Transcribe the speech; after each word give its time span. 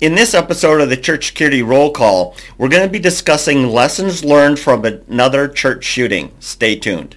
In 0.00 0.14
this 0.14 0.32
episode 0.32 0.80
of 0.80 0.90
the 0.90 0.96
Church 0.96 1.26
Security 1.26 1.60
Roll 1.60 1.90
Call, 1.90 2.36
we're 2.56 2.68
going 2.68 2.86
to 2.86 2.92
be 2.92 3.00
discussing 3.00 3.66
lessons 3.66 4.24
learned 4.24 4.60
from 4.60 4.84
another 4.84 5.48
church 5.48 5.82
shooting. 5.82 6.30
Stay 6.38 6.76
tuned. 6.76 7.16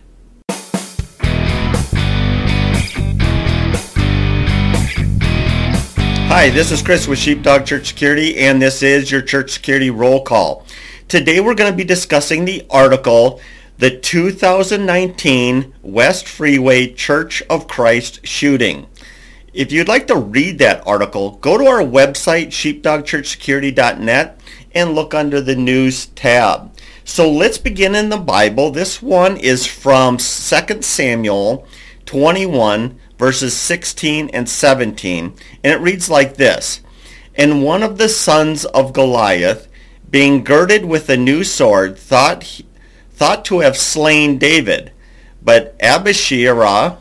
Hi, 6.27 6.49
this 6.49 6.71
is 6.71 6.81
Chris 6.81 7.07
with 7.07 7.19
Sheepdog 7.19 7.67
Church 7.67 7.85
Security, 7.85 8.39
and 8.39 8.59
this 8.59 8.81
is 8.81 9.11
your 9.11 9.21
Church 9.21 9.51
Security 9.51 9.91
Roll 9.91 10.23
Call. 10.23 10.65
Today 11.07 11.39
we're 11.39 11.53
going 11.53 11.71
to 11.71 11.77
be 11.77 11.83
discussing 11.83 12.45
the 12.45 12.65
article, 12.67 13.39
The 13.77 13.95
2019 13.99 15.71
West 15.83 16.27
Freeway 16.27 16.91
Church 16.93 17.43
of 17.47 17.67
Christ 17.67 18.25
Shooting. 18.25 18.87
If 19.53 19.73
you'd 19.73 19.89
like 19.89 20.07
to 20.07 20.15
read 20.15 20.59
that 20.59 20.81
article, 20.87 21.31
go 21.31 21.57
to 21.57 21.65
our 21.65 21.81
website, 21.81 22.47
sheepdogchurchsecurity.net, 22.47 24.39
and 24.73 24.95
look 24.95 25.13
under 25.13 25.41
the 25.41 25.57
news 25.57 26.05
tab. 26.05 26.71
So 27.03 27.29
let's 27.29 27.57
begin 27.57 27.93
in 27.93 28.07
the 28.07 28.17
Bible. 28.17 28.71
This 28.71 29.01
one 29.01 29.35
is 29.35 29.65
from 29.65 30.15
2 30.15 30.21
Samuel 30.81 31.67
21, 32.05 32.97
verses 33.17 33.53
16 33.57 34.29
and 34.29 34.47
17, 34.47 35.33
and 35.65 35.73
it 35.73 35.81
reads 35.81 36.09
like 36.09 36.37
this. 36.37 36.79
And 37.35 37.61
one 37.61 37.83
of 37.83 37.97
the 37.97 38.07
sons 38.07 38.63
of 38.63 38.93
Goliath, 38.93 39.67
being 40.09 40.45
girded 40.45 40.85
with 40.85 41.09
a 41.09 41.17
new 41.17 41.43
sword, 41.43 41.97
thought, 41.97 42.61
thought 43.11 43.43
to 43.45 43.59
have 43.59 43.75
slain 43.75 44.37
David. 44.37 44.93
But 45.41 45.75
Abishai, 45.81 46.95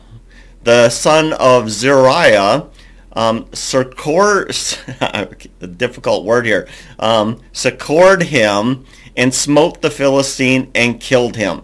the 0.63 0.89
son 0.89 1.33
of 1.33 1.69
Zeruiah, 1.69 2.67
um, 3.13 3.45
difficult 5.77 6.25
word 6.25 6.45
here, 6.45 6.67
um, 6.99 7.41
succored 7.51 8.23
him 8.23 8.85
and 9.17 9.33
smote 9.33 9.81
the 9.81 9.91
Philistine 9.91 10.71
and 10.73 10.99
killed 10.99 11.35
him. 11.35 11.63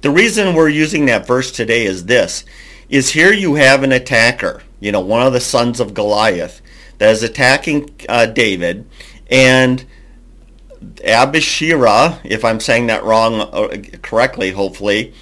The 0.00 0.10
reason 0.10 0.54
we're 0.54 0.68
using 0.68 1.06
that 1.06 1.26
verse 1.26 1.50
today 1.50 1.84
is 1.84 2.04
this, 2.04 2.44
is 2.88 3.10
here 3.10 3.32
you 3.32 3.56
have 3.56 3.82
an 3.82 3.92
attacker, 3.92 4.62
you 4.78 4.92
know, 4.92 5.00
one 5.00 5.26
of 5.26 5.32
the 5.32 5.40
sons 5.40 5.80
of 5.80 5.94
Goliath 5.94 6.62
that 6.98 7.10
is 7.10 7.22
attacking 7.22 7.90
uh, 8.08 8.26
David 8.26 8.88
and 9.30 9.84
Abishira, 10.80 12.20
if 12.24 12.44
I'm 12.44 12.60
saying 12.60 12.86
that 12.86 13.02
wrong 13.02 13.40
uh, 13.40 13.82
correctly, 14.02 14.52
hopefully, 14.52 15.12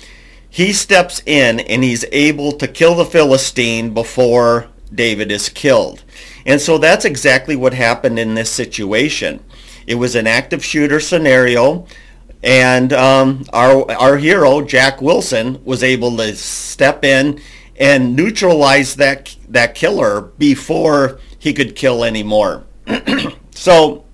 he 0.56 0.72
steps 0.72 1.20
in 1.26 1.60
and 1.60 1.84
he's 1.84 2.06
able 2.12 2.50
to 2.50 2.66
kill 2.66 2.94
the 2.94 3.04
Philistine 3.04 3.92
before 3.92 4.68
David 4.90 5.30
is 5.30 5.50
killed. 5.50 6.02
And 6.46 6.58
so 6.58 6.78
that's 6.78 7.04
exactly 7.04 7.56
what 7.56 7.74
happened 7.74 8.18
in 8.18 8.32
this 8.32 8.50
situation. 8.50 9.44
It 9.86 9.96
was 9.96 10.14
an 10.14 10.26
active 10.26 10.64
shooter 10.64 10.98
scenario, 10.98 11.86
and 12.42 12.90
um, 12.94 13.44
our, 13.52 13.90
our 14.00 14.16
hero, 14.16 14.62
Jack 14.62 15.02
Wilson, 15.02 15.62
was 15.62 15.82
able 15.82 16.16
to 16.16 16.34
step 16.34 17.04
in 17.04 17.38
and 17.78 18.16
neutralize 18.16 18.96
that, 18.96 19.36
that 19.50 19.74
killer 19.74 20.22
before 20.22 21.20
he 21.38 21.52
could 21.52 21.76
kill 21.76 22.02
anymore. 22.02 22.64
so 23.50 24.06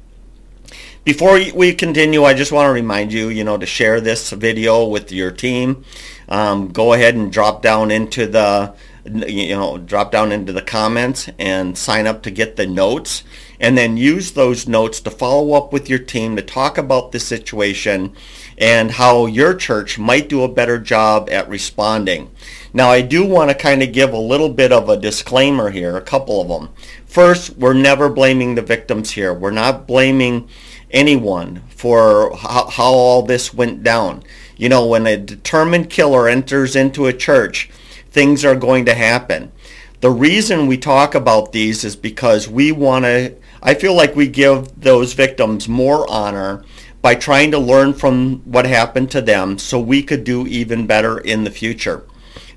before 1.05 1.41
we 1.55 1.75
continue, 1.75 2.23
I 2.23 2.33
just 2.33 2.53
want 2.53 2.69
to 2.69 2.73
remind 2.73 3.13
you, 3.13 3.29
you 3.29 3.43
know, 3.43 3.59
to 3.59 3.67
share 3.67 4.01
this 4.01 4.31
video 4.31 4.85
with 4.87 5.11
your 5.11 5.33
team. 5.33 5.85
Um, 6.33 6.69
go 6.69 6.95
ahead 6.95 7.15
and 7.15 7.31
drop 7.31 7.61
down 7.61 7.91
into 7.91 8.27
the, 8.27 8.75
you 9.05 9.55
know, 9.55 9.77
drop 9.77 10.11
down 10.11 10.33
into 10.33 10.51
the 10.51 10.63
comments 10.63 11.29
and 11.39 11.77
sign 11.77 12.07
up 12.07 12.23
to 12.23 12.31
get 12.31 12.57
the 12.57 12.67
notes. 12.67 13.23
And 13.61 13.77
then 13.77 13.99
use 13.99 14.33
those 14.33 14.67
notes 14.67 14.99
to 15.03 15.11
follow 15.11 15.53
up 15.53 15.75
with 15.75 15.91
your 15.91 15.99
team 15.99 16.35
to 16.37 16.43
talk 16.43 16.79
about 16.79 17.13
the 17.13 17.21
situation 17.21 18.17
and 18.57 18.93
how 18.93 19.27
your 19.27 19.55
church 19.55 19.99
might 19.99 20.29
do 20.31 20.43
a 20.43 20.49
better 20.49 20.79
job 20.79 21.29
at 21.31 21.49
responding. 21.51 22.31
Now, 22.75 22.91
I 22.91 23.03
do 23.03 23.27
want 23.27 23.51
to 23.51 23.55
kind 23.55 23.83
of 23.83 23.93
give 23.93 24.13
a 24.13 24.19
little 24.19 24.49
bit 24.49 24.73
of 24.73 24.89
a 24.89 24.97
disclaimer 24.97 25.71
here, 25.71 25.97
a 25.97 26.01
couple 26.01 26.41
of 26.41 26.49
them. 26.49 26.71
First, 27.05 27.59
we're 27.59 27.75
never 27.75 28.09
blaming 28.09 28.55
the 28.55 28.63
victims 28.63 29.11
here. 29.11 29.35
We're 29.35 29.51
not 29.51 29.87
blaming 29.87 30.49
anyone 30.91 31.63
for 31.69 32.35
how, 32.35 32.69
how 32.69 32.93
all 32.93 33.23
this 33.23 33.53
went 33.53 33.83
down. 33.83 34.23
You 34.57 34.71
know, 34.71 34.87
when 34.87 35.07
a 35.07 35.19
determined 35.19 35.91
killer 35.91 36.27
enters 36.27 36.75
into 36.75 37.07
a 37.07 37.13
church, 37.13 37.69
things 38.11 38.43
are 38.43 38.55
going 38.55 38.87
to 38.87 38.95
happen. 38.95 39.53
The 40.01 40.11
reason 40.11 40.67
we 40.67 40.79
talk 40.79 41.15
about 41.15 41.53
these 41.53 41.85
is 41.85 41.95
because 41.95 42.49
we 42.49 42.73
want 42.73 43.05
to, 43.05 43.35
I 43.63 43.75
feel 43.75 43.95
like 43.95 44.17
we 44.17 44.29
give 44.29 44.81
those 44.81 45.13
victims 45.13 45.69
more 45.69 46.11
honor 46.11 46.65
by 47.03 47.17
trying 47.17 47.51
to 47.51 47.59
learn 47.59 47.93
from 47.93 48.39
what 48.45 48.65
happened 48.65 49.11
to 49.11 49.21
them 49.21 49.59
so 49.59 49.79
we 49.79 50.03
could 50.03 50.25
do 50.25 50.47
even 50.47 50.87
better 50.87 51.19
in 51.19 51.45
the 51.45 51.51
future. 51.51 52.07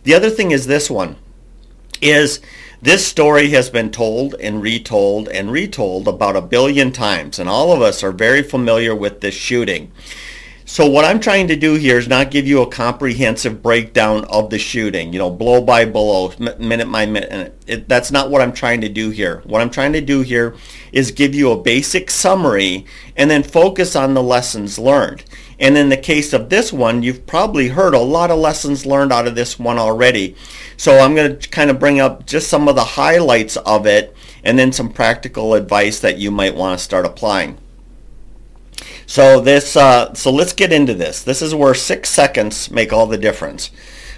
The 0.05 0.13
other 0.13 0.29
thing 0.29 0.51
is 0.51 0.67
this 0.67 0.87
one, 0.87 1.15
is 1.99 2.39
this 2.79 3.07
story 3.07 3.49
has 3.49 3.71
been 3.71 3.89
told 3.89 4.35
and 4.35 4.61
retold 4.61 5.27
and 5.29 5.51
retold 5.51 6.07
about 6.07 6.35
a 6.35 6.41
billion 6.41 6.91
times, 6.91 7.39
and 7.39 7.49
all 7.49 7.71
of 7.71 7.81
us 7.81 8.03
are 8.03 8.11
very 8.11 8.43
familiar 8.43 8.95
with 8.95 9.21
this 9.21 9.33
shooting. 9.33 9.91
So 10.67 10.89
what 10.89 11.05
I'm 11.05 11.19
trying 11.19 11.47
to 11.49 11.55
do 11.55 11.75
here 11.75 11.99
is 11.99 12.07
not 12.07 12.31
give 12.31 12.47
you 12.47 12.63
a 12.63 12.67
comprehensive 12.67 13.61
breakdown 13.61 14.25
of 14.25 14.49
the 14.49 14.57
shooting, 14.57 15.13
you 15.13 15.19
know, 15.19 15.29
blow 15.29 15.61
by 15.61 15.85
blow, 15.85 16.33
minute 16.39 16.91
by 16.91 17.05
minute. 17.05 17.55
It, 17.67 17.87
that's 17.87 18.11
not 18.11 18.31
what 18.31 18.41
I'm 18.41 18.51
trying 18.51 18.81
to 18.81 18.89
do 18.89 19.11
here. 19.11 19.43
What 19.45 19.61
I'm 19.61 19.69
trying 19.69 19.93
to 19.93 20.01
do 20.01 20.21
here 20.21 20.55
is 20.91 21.11
give 21.11 21.35
you 21.35 21.51
a 21.51 21.61
basic 21.61 22.09
summary 22.09 22.87
and 23.15 23.29
then 23.29 23.43
focus 23.43 23.95
on 23.95 24.15
the 24.15 24.23
lessons 24.23 24.79
learned. 24.79 25.23
And 25.59 25.77
in 25.77 25.89
the 25.89 25.97
case 25.97 26.33
of 26.33 26.49
this 26.49 26.73
one, 26.73 27.03
you've 27.03 27.27
probably 27.27 27.67
heard 27.67 27.93
a 27.93 27.99
lot 27.99 28.31
of 28.31 28.39
lessons 28.39 28.87
learned 28.87 29.13
out 29.13 29.27
of 29.27 29.35
this 29.35 29.59
one 29.59 29.77
already. 29.77 30.35
So 30.77 30.97
I'm 30.97 31.13
going 31.13 31.37
to 31.37 31.49
kind 31.49 31.69
of 31.69 31.79
bring 31.79 31.99
up 31.99 32.25
just 32.25 32.49
some 32.49 32.67
of 32.67 32.75
the 32.75 32.83
highlights 32.83 33.55
of 33.55 33.85
it 33.85 34.17
and 34.43 34.57
then 34.57 34.71
some 34.71 34.89
practical 34.91 35.53
advice 35.53 35.99
that 35.99 36.17
you 36.17 36.31
might 36.31 36.55
want 36.55 36.77
to 36.77 36.83
start 36.83 37.05
applying. 37.05 37.59
So 39.07 39.39
this, 39.39 39.75
uh, 39.75 40.13
so 40.13 40.31
let's 40.31 40.53
get 40.53 40.73
into 40.73 40.93
this. 40.93 41.23
This 41.23 41.41
is 41.41 41.53
where 41.53 41.73
six 41.73 42.09
seconds 42.09 42.71
make 42.71 42.91
all 42.91 43.07
the 43.07 43.17
difference. 43.17 43.71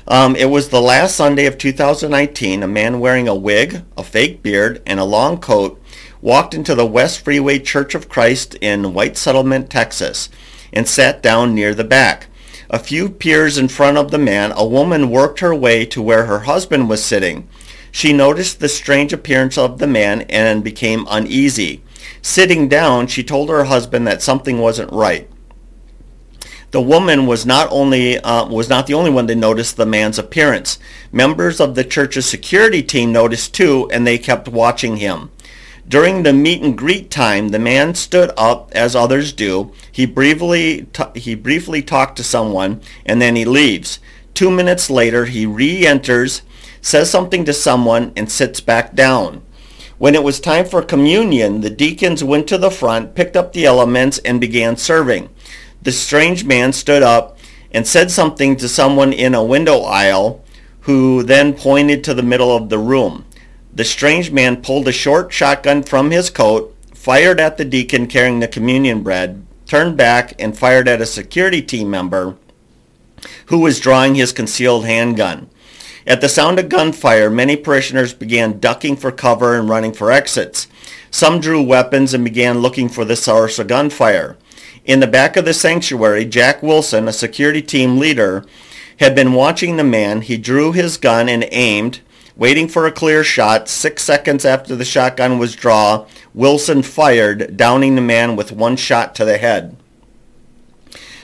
Um, 0.08 0.36
it 0.38 0.46
was 0.46 0.70
the 0.70 0.82
last 0.82 1.16
Sunday 1.16 1.46
of 1.46 1.58
2019. 1.58 2.64
A 2.64 2.68
man 2.68 3.00
wearing 3.00 3.28
a 3.28 3.36
wig, 3.36 3.84
a 3.98 4.04
fake 4.04 4.42
beard, 4.42 4.82
and 4.86 5.00
a 5.00 5.06
long 5.06 5.40
coat 5.40 5.82
walked 6.22 6.54
into 6.54 6.74
the 6.76 6.86
West 6.86 7.20
Freeway 7.20 7.60
Church 7.60 7.94
of 7.94 8.08
Christ 8.08 8.56
in 8.62 8.94
White 8.94 9.18
Settlement, 9.18 9.70
Texas, 9.70 10.30
and 10.72 10.88
sat 10.88 11.22
down 11.22 11.54
near 11.54 11.74
the 11.74 11.84
back. 11.84 12.28
A 12.70 12.80
few 12.80 13.10
peers 13.10 13.58
in 13.58 13.68
front 13.68 13.98
of 13.98 14.12
the 14.12 14.18
man, 14.18 14.52
a 14.56 14.66
woman 14.66 15.10
worked 15.10 15.40
her 15.40 15.56
way 15.56 15.86
to 15.88 16.02
where 16.02 16.26
her 16.26 16.40
husband 16.40 16.90
was 16.90 17.04
sitting. 17.04 17.48
She 17.92 18.14
noticed 18.14 18.60
the 18.60 18.70
strange 18.70 19.14
appearance 19.14 19.58
of 19.58 19.80
the 19.80 19.88
man 19.88 20.22
and 20.24 20.64
became 20.64 21.08
uneasy. 21.10 21.82
Sitting 22.28 22.68
down, 22.68 23.08
she 23.08 23.24
told 23.24 23.48
her 23.48 23.64
husband 23.64 24.06
that 24.06 24.22
something 24.22 24.60
wasn't 24.60 24.92
right. 24.92 25.30
The 26.72 26.82
woman 26.82 27.26
was 27.26 27.46
not 27.46 27.70
only 27.72 28.20
uh, 28.20 28.46
was 28.48 28.68
not 28.68 28.86
the 28.86 28.96
only 28.96 29.10
one 29.10 29.28
to 29.28 29.34
notice 29.34 29.72
the 29.72 29.86
man's 29.86 30.20
appearance. 30.20 30.78
Members 31.10 31.62
of 31.62 31.76
the 31.76 31.86
church's 31.86 32.26
security 32.26 32.84
team 32.84 33.14
noticed 33.14 33.54
too, 33.54 33.90
and 33.94 34.06
they 34.06 34.18
kept 34.18 34.50
watching 34.50 34.98
him. 34.98 35.32
During 35.88 36.24
the 36.24 36.34
meet 36.34 36.62
and 36.62 36.78
greet 36.78 37.10
time, 37.10 37.48
the 37.48 37.60
man 37.60 37.96
stood 37.96 38.32
up, 38.36 38.74
as 38.74 38.94
others 38.94 39.32
do. 39.32 39.72
He 39.90 40.06
briefly 40.06 40.86
t- 40.92 41.18
he 41.18 41.34
briefly 41.34 41.82
talked 41.82 42.18
to 42.18 42.26
someone, 42.26 42.82
and 43.06 43.22
then 43.22 43.38
he 43.38 43.46
leaves. 43.46 44.00
Two 44.34 44.52
minutes 44.52 44.90
later, 44.90 45.26
he 45.26 45.46
re-enters, 45.46 46.42
says 46.82 47.10
something 47.10 47.46
to 47.46 47.54
someone, 47.54 48.12
and 48.18 48.30
sits 48.30 48.60
back 48.60 48.96
down. 48.96 49.44
When 49.98 50.14
it 50.14 50.24
was 50.24 50.40
time 50.40 50.66
for 50.66 50.84
communion, 50.84 51.62
the 51.62 51.72
deacons 51.72 52.24
went 52.24 52.48
to 52.50 52.58
the 52.60 52.70
front, 52.70 53.16
picked 53.16 53.36
up 53.36 53.54
the 53.54 53.66
elements, 53.66 54.20
and 54.20 54.40
began 54.40 54.78
serving. 54.78 55.30
The 55.82 55.92
strange 55.92 56.46
man 56.46 56.72
stood 56.74 57.02
up 57.02 57.40
and 57.72 57.88
said 57.88 58.12
something 58.12 58.56
to 58.58 58.70
someone 58.70 59.12
in 59.12 59.34
a 59.34 59.44
window 59.44 59.82
aisle, 59.82 60.44
who 60.82 61.24
then 61.24 61.54
pointed 61.54 62.04
to 62.04 62.14
the 62.14 62.24
middle 62.24 62.56
of 62.56 62.70
the 62.70 62.78
room. 62.78 63.26
The 63.74 63.84
strange 63.84 64.32
man 64.32 64.62
pulled 64.62 64.88
a 64.88 64.92
short 64.92 65.34
shotgun 65.34 65.82
from 65.84 66.12
his 66.12 66.30
coat, 66.30 66.76
fired 66.94 67.40
at 67.40 67.58
the 67.58 67.66
deacon 67.66 68.06
carrying 68.08 68.40
the 68.40 68.48
communion 68.48 69.02
bread, 69.02 69.46
turned 69.66 69.98
back, 69.98 70.34
and 70.40 70.58
fired 70.58 70.88
at 70.88 71.02
a 71.02 71.06
security 71.08 71.62
team 71.62 71.90
member 71.90 72.36
who 73.48 73.60
was 73.60 73.80
drawing 73.80 74.16
his 74.16 74.32
concealed 74.32 74.86
handgun. 74.86 75.50
At 76.08 76.22
the 76.22 76.30
sound 76.30 76.58
of 76.58 76.70
gunfire, 76.70 77.30
many 77.30 77.58
parishioners 77.58 78.14
began 78.14 78.60
ducking 78.60 78.96
for 78.96 79.12
cover 79.12 79.60
and 79.60 79.68
running 79.68 79.92
for 79.92 80.10
exits. 80.10 80.70
Some 81.12 81.42
drew 81.42 81.62
weapons 81.62 82.14
and 82.14 82.24
began 82.24 82.60
looking 82.60 82.88
for 82.88 83.04
the 83.04 83.18
source 83.18 83.60
of 83.60 83.68
gunfire. 83.68 84.38
In 84.86 85.02
the 85.02 85.08
back 85.08 85.36
of 85.36 85.44
the 85.44 85.54
sanctuary, 85.54 86.24
Jack 86.24 86.64
Wilson, 86.64 87.10
a 87.10 87.14
security 87.14 87.62
team 87.62 87.98
leader, 87.98 88.46
had 89.02 89.16
been 89.16 89.34
watching 89.34 89.76
the 89.76 89.84
man. 89.84 90.22
He 90.22 90.38
drew 90.38 90.72
his 90.72 90.96
gun 90.96 91.28
and 91.28 91.46
aimed, 91.52 92.00
Waiting 92.38 92.70
for 92.70 92.86
a 92.86 92.92
clear 92.92 93.24
shot, 93.24 93.68
six 93.68 94.04
seconds 94.04 94.46
after 94.46 94.76
the 94.76 94.86
shotgun 94.86 95.40
was 95.40 95.56
drawn, 95.56 96.08
Wilson 96.34 96.84
fired, 96.84 97.58
downing 97.58 97.96
the 97.96 98.02
man 98.02 98.36
with 98.36 98.52
one 98.52 98.78
shot 98.78 99.14
to 99.16 99.26
the 99.26 99.40
head. 99.40 99.76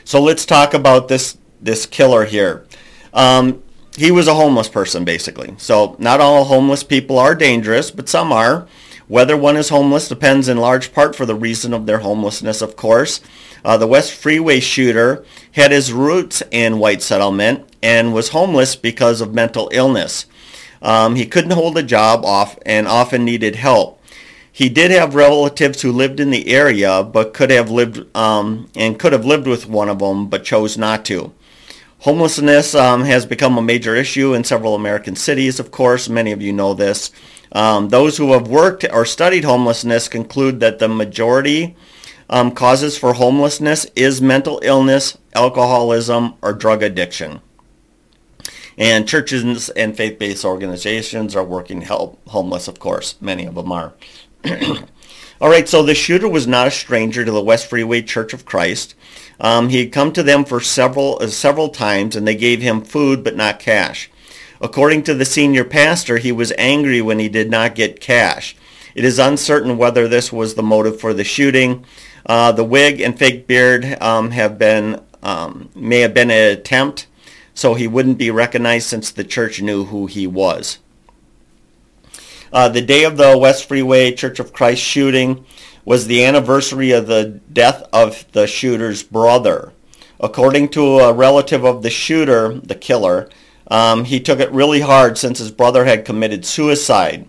So 0.03 0.19
let's 0.21 0.45
talk 0.45 0.73
about 0.73 1.07
this 1.07 1.37
this 1.61 1.85
killer 1.85 2.25
here. 2.25 2.65
Um, 3.13 3.63
he 3.95 4.11
was 4.11 4.27
a 4.27 4.33
homeless 4.33 4.69
person, 4.69 5.03
basically. 5.05 5.53
So 5.57 5.95
not 5.99 6.19
all 6.19 6.45
homeless 6.45 6.83
people 6.83 7.19
are 7.19 7.35
dangerous, 7.35 7.91
but 7.91 8.09
some 8.09 8.31
are. 8.31 8.67
Whether 9.07 9.37
one 9.37 9.57
is 9.57 9.69
homeless 9.69 10.07
depends 10.07 10.47
in 10.47 10.57
large 10.57 10.93
part 10.93 11.15
for 11.15 11.25
the 11.25 11.35
reason 11.35 11.73
of 11.73 11.85
their 11.85 11.99
homelessness, 11.99 12.61
of 12.61 12.75
course. 12.75 13.21
Uh, 13.63 13.77
the 13.77 13.87
West 13.87 14.13
Freeway 14.13 14.59
shooter 14.59 15.23
had 15.51 15.71
his 15.71 15.93
roots 15.93 16.41
in 16.51 16.79
white 16.79 17.01
settlement 17.01 17.65
and 17.81 18.13
was 18.13 18.29
homeless 18.29 18.75
because 18.75 19.21
of 19.21 19.33
mental 19.33 19.69
illness. 19.71 20.25
Um, 20.81 21.15
he 21.15 21.25
couldn't 21.25 21.51
hold 21.51 21.77
a 21.77 21.83
job 21.83 22.25
off 22.25 22.57
and 22.65 22.87
often 22.87 23.23
needed 23.23 23.55
help. 23.55 24.01
He 24.51 24.69
did 24.69 24.91
have 24.91 25.15
relatives 25.15 25.81
who 25.81 25.91
lived 25.91 26.19
in 26.19 26.29
the 26.29 26.47
area, 26.47 27.03
but 27.03 27.33
could 27.33 27.49
have 27.49 27.71
lived 27.71 28.05
um, 28.15 28.69
and 28.75 28.99
could 28.99 29.13
have 29.13 29.25
lived 29.25 29.47
with 29.47 29.67
one 29.67 29.89
of 29.89 29.99
them, 29.99 30.27
but 30.27 30.43
chose 30.43 30.77
not 30.77 31.05
to. 31.05 31.33
Homelessness 32.03 32.75
um, 32.75 33.05
has 33.05 33.25
become 33.25 33.57
a 33.57 33.61
major 33.61 33.95
issue 33.95 34.33
in 34.33 34.43
several 34.43 34.75
American 34.75 35.15
cities, 35.15 35.57
of 35.57 35.71
course. 35.71 36.09
Many 36.09 36.33
of 36.33 36.41
you 36.41 36.51
know 36.51 36.73
this. 36.73 37.11
Um, 37.53 37.87
those 37.87 38.17
who 38.17 38.33
have 38.33 38.49
worked 38.49 38.85
or 38.91 39.05
studied 39.05 39.45
homelessness 39.45 40.09
conclude 40.09 40.59
that 40.59 40.79
the 40.79 40.89
majority 40.89 41.77
um, 42.29 42.51
causes 42.51 42.97
for 42.97 43.13
homelessness 43.13 43.85
is 43.95 44.21
mental 44.21 44.59
illness, 44.63 45.17
alcoholism, 45.33 46.33
or 46.41 46.51
drug 46.51 46.83
addiction. 46.83 47.39
And 48.77 49.07
churches 49.07 49.69
and 49.69 49.95
faith-based 49.95 50.43
organizations 50.43 51.37
are 51.37 51.45
working 51.45 51.79
to 51.79 51.85
help 51.85 52.19
homeless, 52.27 52.67
of 52.67 52.79
course. 52.79 53.15
Many 53.21 53.45
of 53.45 53.55
them 53.55 53.71
are. 53.71 53.93
All 55.43 55.49
right, 55.49 55.67
so 55.67 55.83
the 55.83 55.93
shooter 55.93 56.29
was 56.29 56.47
not 56.47 56.67
a 56.67 56.71
stranger 56.71 57.25
to 57.25 57.31
the 57.31 57.43
West 57.43 57.67
Freeway 57.67 58.01
Church 58.01 58.31
of 58.31 58.45
Christ. 58.45 58.95
Um, 59.41 59.67
he 59.67 59.79
had 59.79 59.91
come 59.91 60.13
to 60.13 60.23
them 60.23 60.45
for 60.45 60.61
several 60.61 61.17
uh, 61.19 61.27
several 61.27 61.67
times, 61.67 62.15
and 62.15 62.25
they 62.25 62.33
gave 62.33 62.61
him 62.61 62.81
food 62.81 63.25
but 63.25 63.35
not 63.35 63.59
cash. 63.59 64.09
According 64.61 65.03
to 65.03 65.13
the 65.13 65.25
senior 65.25 65.65
pastor, 65.65 66.15
he 66.15 66.31
was 66.31 66.53
angry 66.57 67.01
when 67.01 67.19
he 67.19 67.27
did 67.27 67.51
not 67.51 67.75
get 67.75 67.99
cash. 67.99 68.55
It 68.95 69.03
is 69.03 69.19
uncertain 69.19 69.77
whether 69.77 70.07
this 70.07 70.31
was 70.31 70.55
the 70.55 70.63
motive 70.63 71.01
for 71.01 71.13
the 71.13 71.25
shooting. 71.25 71.83
Uh, 72.25 72.53
the 72.53 72.63
wig 72.63 73.01
and 73.01 73.19
fake 73.19 73.45
beard 73.45 73.97
um, 74.01 74.31
have 74.31 74.57
been 74.57 75.01
um, 75.23 75.67
may 75.75 75.99
have 75.99 76.13
been 76.13 76.31
an 76.31 76.53
attempt, 76.53 77.07
so 77.53 77.73
he 77.73 77.85
wouldn't 77.85 78.17
be 78.17 78.31
recognized 78.31 78.87
since 78.87 79.11
the 79.11 79.25
church 79.25 79.61
knew 79.61 79.83
who 79.83 80.05
he 80.05 80.25
was. 80.25 80.79
Uh, 82.53 82.69
the 82.69 82.81
day 82.81 83.03
of 83.03 83.17
the 83.17 83.35
West 83.35 83.67
Freeway 83.67 84.11
Church 84.11 84.39
of 84.39 84.53
Christ 84.53 84.83
shooting 84.83 85.43
was 85.85 86.05
the 86.05 86.23
anniversary 86.23 86.91
of 86.91 87.07
the 87.07 87.41
death 87.51 87.83
of 87.91 88.31
the 88.33 88.45
shooter's 88.45 89.01
brother. 89.01 89.73
According 90.19 90.69
to 90.69 90.99
a 90.99 91.11
relative 91.11 91.65
of 91.65 91.81
the 91.81 91.89
shooter, 91.89 92.53
the 92.59 92.75
killer, 92.75 93.27
um, 93.71 94.05
he 94.05 94.19
took 94.19 94.39
it 94.39 94.51
really 94.51 94.81
hard 94.81 95.17
since 95.17 95.39
his 95.39 95.49
brother 95.49 95.85
had 95.85 96.05
committed 96.05 96.45
suicide. 96.45 97.27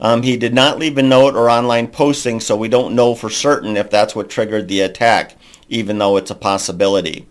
Um, 0.00 0.22
he 0.22 0.36
did 0.36 0.52
not 0.52 0.78
leave 0.78 0.98
a 0.98 1.02
note 1.02 1.34
or 1.34 1.48
online 1.48 1.88
posting, 1.88 2.38
so 2.38 2.54
we 2.54 2.68
don't 2.68 2.94
know 2.94 3.14
for 3.14 3.30
certain 3.30 3.74
if 3.74 3.88
that's 3.88 4.14
what 4.14 4.28
triggered 4.28 4.68
the 4.68 4.82
attack, 4.82 5.34
even 5.70 5.96
though 5.96 6.18
it's 6.18 6.30
a 6.30 6.34
possibility. 6.34 7.26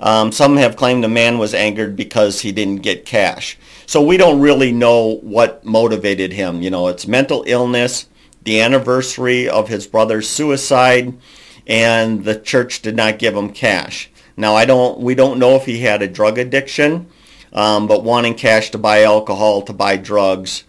Um, 0.00 0.32
some 0.32 0.56
have 0.56 0.76
claimed 0.76 1.04
the 1.04 1.08
man 1.08 1.38
was 1.38 1.52
angered 1.52 1.94
because 1.94 2.40
he 2.40 2.52
didn't 2.52 2.82
get 2.82 3.04
cash. 3.04 3.58
So 3.86 4.00
we 4.00 4.16
don't 4.16 4.40
really 4.40 4.72
know 4.72 5.16
what 5.22 5.64
motivated 5.64 6.32
him. 6.32 6.62
You 6.62 6.70
know, 6.70 6.88
it's 6.88 7.06
mental 7.06 7.44
illness, 7.46 8.08
the 8.42 8.60
anniversary 8.60 9.48
of 9.48 9.68
his 9.68 9.86
brother's 9.86 10.28
suicide, 10.28 11.18
and 11.66 12.24
the 12.24 12.38
church 12.38 12.80
did 12.80 12.96
not 12.96 13.18
give 13.18 13.36
him 13.36 13.52
cash. 13.52 14.10
Now 14.36 14.54
I 14.54 14.64
don't. 14.64 15.00
We 15.00 15.14
don't 15.14 15.38
know 15.38 15.56
if 15.56 15.66
he 15.66 15.80
had 15.80 16.00
a 16.00 16.08
drug 16.08 16.38
addiction, 16.38 17.08
um, 17.52 17.86
but 17.86 18.02
wanting 18.02 18.34
cash 18.34 18.70
to 18.70 18.78
buy 18.78 19.02
alcohol, 19.02 19.60
to 19.62 19.72
buy 19.74 19.98
drugs, 19.98 20.64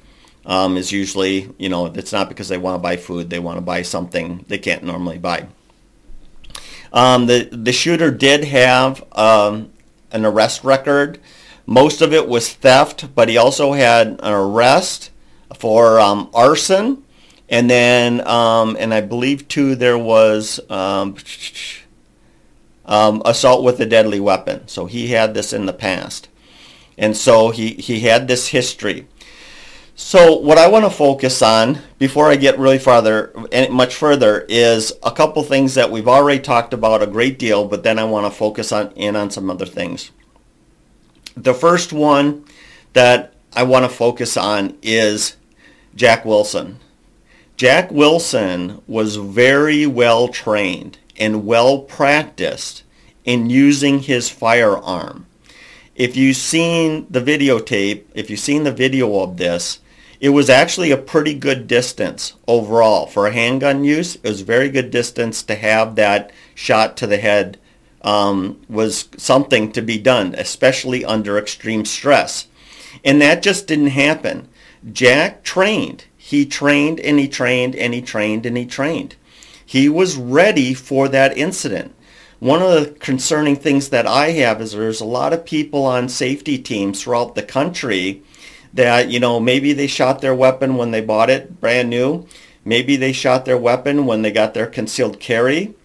um, 0.45 0.75
is 0.75 0.91
usually, 0.91 1.49
you 1.57 1.69
know, 1.69 1.85
it's 1.85 2.11
not 2.11 2.27
because 2.27 2.49
they 2.49 2.57
want 2.57 2.75
to 2.75 2.83
buy 2.83 2.97
food. 2.97 3.29
They 3.29 3.39
want 3.39 3.57
to 3.57 3.61
buy 3.61 3.83
something 3.83 4.43
they 4.49 4.57
can't 4.57 4.83
normally 4.83 5.19
buy. 5.19 5.47
Um, 6.93 7.27
the 7.27 7.47
the 7.51 7.71
shooter 7.71 8.11
did 8.11 8.45
have 8.45 9.03
um, 9.13 9.71
an 10.11 10.25
arrest 10.25 10.63
record. 10.63 11.19
Most 11.65 12.01
of 12.01 12.13
it 12.13 12.27
was 12.27 12.53
theft, 12.53 13.13
but 13.15 13.29
he 13.29 13.37
also 13.37 13.73
had 13.73 14.07
an 14.07 14.33
arrest 14.33 15.11
for 15.53 15.99
um, 15.99 16.29
arson 16.33 17.03
and 17.51 17.69
then, 17.69 18.25
um, 18.25 18.77
and 18.79 18.93
I 18.93 19.01
believe 19.01 19.49
too, 19.49 19.75
there 19.75 19.97
was 19.97 20.61
um, 20.69 21.17
um, 22.85 23.21
assault 23.25 23.65
with 23.65 23.81
a 23.81 23.85
deadly 23.85 24.21
weapon. 24.21 24.69
So 24.69 24.85
he 24.85 25.09
had 25.09 25.33
this 25.33 25.51
in 25.51 25.65
the 25.65 25.73
past. 25.73 26.29
And 26.97 27.15
so 27.15 27.49
he, 27.49 27.73
he 27.73 27.99
had 28.01 28.29
this 28.29 28.47
history. 28.47 29.05
So 29.95 30.37
what 30.37 30.57
I 30.57 30.67
want 30.67 30.85
to 30.85 30.89
focus 30.89 31.41
on 31.41 31.79
before 31.99 32.29
I 32.29 32.35
get 32.35 32.57
really 32.57 32.79
farther, 32.79 33.33
much 33.69 33.95
further, 33.95 34.45
is 34.49 34.93
a 35.03 35.11
couple 35.11 35.43
things 35.43 35.75
that 35.75 35.91
we've 35.91 36.07
already 36.07 36.39
talked 36.39 36.73
about 36.73 37.03
a 37.03 37.07
great 37.07 37.37
deal, 37.37 37.65
but 37.65 37.83
then 37.83 37.99
I 37.99 38.03
want 38.05 38.25
to 38.25 38.37
focus 38.37 38.71
on 38.71 38.91
in 38.93 39.15
on 39.15 39.29
some 39.29 39.49
other 39.49 39.65
things. 39.65 40.11
The 41.35 41.53
first 41.53 41.93
one 41.93 42.45
that 42.93 43.33
I 43.53 43.63
want 43.63 43.85
to 43.85 43.89
focus 43.89 44.37
on 44.37 44.77
is 44.81 45.37
Jack 45.95 46.25
Wilson. 46.25 46.79
Jack 47.57 47.91
Wilson 47.91 48.81
was 48.87 49.17
very 49.17 49.85
well 49.85 50.29
trained 50.29 50.97
and 51.17 51.45
well 51.45 51.79
practiced 51.79 52.83
in 53.23 53.49
using 53.49 53.99
his 53.99 54.29
firearm. 54.29 55.27
If 56.01 56.17
you've 56.17 56.35
seen 56.35 57.05
the 57.11 57.21
videotape, 57.21 58.05
if 58.15 58.31
you've 58.31 58.39
seen 58.39 58.63
the 58.63 58.71
video 58.71 59.19
of 59.19 59.37
this, 59.37 59.81
it 60.19 60.29
was 60.29 60.49
actually 60.49 60.89
a 60.89 60.97
pretty 60.97 61.35
good 61.35 61.67
distance 61.67 62.33
overall. 62.47 63.05
For 63.05 63.27
a 63.27 63.31
handgun 63.31 63.83
use, 63.83 64.15
it 64.15 64.23
was 64.23 64.41
very 64.41 64.69
good 64.69 64.89
distance 64.89 65.43
to 65.43 65.53
have 65.53 65.93
that 65.97 66.31
shot 66.55 66.97
to 66.97 67.05
the 67.05 67.17
head 67.17 67.59
um, 68.01 68.59
was 68.67 69.09
something 69.17 69.71
to 69.73 69.81
be 69.83 69.99
done, 69.99 70.33
especially 70.39 71.05
under 71.05 71.37
extreme 71.37 71.85
stress. 71.85 72.47
And 73.05 73.21
that 73.21 73.43
just 73.43 73.67
didn't 73.67 73.87
happen. 73.87 74.47
Jack 74.91 75.43
trained 75.43 76.05
he 76.31 76.45
trained 76.45 76.97
and 77.01 77.19
he 77.19 77.27
trained 77.27 77.75
and 77.75 77.93
he 77.93 78.01
trained 78.01 78.45
and 78.45 78.55
he 78.55 78.65
trained. 78.65 79.17
He 79.65 79.89
was 79.89 80.15
ready 80.15 80.73
for 80.73 81.09
that 81.09 81.37
incident. 81.37 81.93
One 82.41 82.63
of 82.63 82.71
the 82.71 82.91
concerning 82.99 83.55
things 83.55 83.89
that 83.89 84.07
I 84.07 84.31
have 84.31 84.61
is 84.61 84.71
there's 84.71 84.99
a 84.99 85.05
lot 85.05 85.31
of 85.31 85.45
people 85.45 85.85
on 85.85 86.09
safety 86.09 86.57
teams 86.57 87.01
throughout 87.03 87.35
the 87.35 87.43
country 87.43 88.23
that, 88.73 89.09
you 89.09 89.19
know, 89.19 89.39
maybe 89.39 89.73
they 89.73 89.85
shot 89.85 90.21
their 90.21 90.33
weapon 90.33 90.75
when 90.75 90.89
they 90.89 91.01
bought 91.01 91.29
it 91.29 91.61
brand 91.61 91.91
new. 91.91 92.25
Maybe 92.65 92.95
they 92.95 93.13
shot 93.13 93.45
their 93.45 93.59
weapon 93.59 94.07
when 94.07 94.23
they 94.23 94.31
got 94.31 94.55
their 94.55 94.65
concealed 94.65 95.19
carry. 95.19 95.75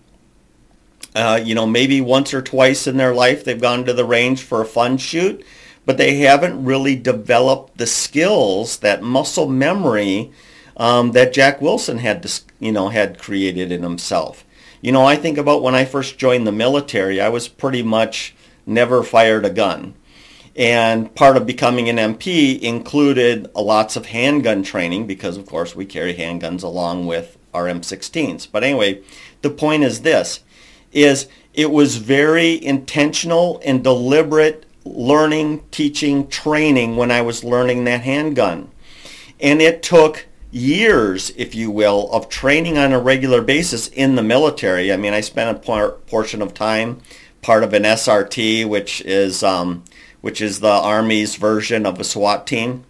Uh, 1.14 1.38
you 1.44 1.54
know, 1.54 1.66
maybe 1.66 2.00
once 2.00 2.32
or 2.32 2.40
twice 2.40 2.86
in 2.86 2.96
their 2.96 3.14
life 3.14 3.44
they've 3.44 3.60
gone 3.60 3.84
to 3.84 3.92
the 3.92 4.06
range 4.06 4.42
for 4.42 4.62
a 4.62 4.66
fun 4.66 4.96
shoot 4.96 5.44
but 5.86 5.96
they 5.96 6.16
haven't 6.16 6.64
really 6.64 6.96
developed 6.96 7.78
the 7.78 7.86
skills, 7.86 8.78
that 8.78 9.02
muscle 9.02 9.48
memory 9.48 10.32
um, 10.76 11.12
that 11.12 11.32
Jack 11.32 11.62
Wilson 11.62 11.98
had, 11.98 12.28
you 12.58 12.72
know, 12.72 12.88
had 12.88 13.18
created 13.18 13.70
in 13.70 13.84
himself. 13.84 14.44
You 14.86 14.92
know, 14.92 15.04
I 15.04 15.16
think 15.16 15.36
about 15.36 15.64
when 15.64 15.74
I 15.74 15.84
first 15.84 16.16
joined 16.16 16.46
the 16.46 16.52
military, 16.52 17.20
I 17.20 17.28
was 17.28 17.48
pretty 17.48 17.82
much 17.82 18.36
never 18.66 19.02
fired 19.02 19.44
a 19.44 19.50
gun. 19.50 19.94
And 20.54 21.12
part 21.12 21.36
of 21.36 21.44
becoming 21.44 21.88
an 21.88 21.96
MP 21.96 22.60
included 22.60 23.50
lots 23.56 23.96
of 23.96 24.06
handgun 24.06 24.62
training 24.62 25.08
because, 25.08 25.36
of 25.36 25.44
course, 25.44 25.74
we 25.74 25.86
carry 25.86 26.14
handguns 26.14 26.62
along 26.62 27.08
with 27.08 27.36
our 27.52 27.64
M16s. 27.64 28.46
But 28.52 28.62
anyway, 28.62 29.02
the 29.42 29.50
point 29.50 29.82
is 29.82 30.02
this, 30.02 30.44
is 30.92 31.26
it 31.52 31.72
was 31.72 31.96
very 31.96 32.64
intentional 32.64 33.60
and 33.64 33.82
deliberate 33.82 34.66
learning, 34.84 35.64
teaching, 35.72 36.28
training 36.28 36.94
when 36.94 37.10
I 37.10 37.22
was 37.22 37.42
learning 37.42 37.82
that 37.86 38.02
handgun. 38.02 38.70
And 39.40 39.60
it 39.60 39.82
took 39.82 40.26
years, 40.50 41.30
if 41.36 41.54
you 41.54 41.70
will, 41.70 42.10
of 42.12 42.28
training 42.28 42.78
on 42.78 42.92
a 42.92 42.98
regular 42.98 43.42
basis 43.42 43.88
in 43.88 44.14
the 44.14 44.22
military. 44.22 44.92
I 44.92 44.96
mean, 44.96 45.12
I 45.12 45.20
spent 45.20 45.56
a 45.56 45.60
por- 45.60 45.92
portion 46.06 46.42
of 46.42 46.54
time 46.54 47.00
part 47.42 47.62
of 47.62 47.72
an 47.72 47.84
SRT, 47.84 48.68
which 48.68 49.00
is 49.02 49.42
um, 49.42 49.84
which 50.20 50.40
is 50.40 50.60
the 50.60 50.68
Army's 50.68 51.36
version 51.36 51.86
of 51.86 52.00
a 52.00 52.04
SWAT 52.04 52.46
team. 52.46 52.84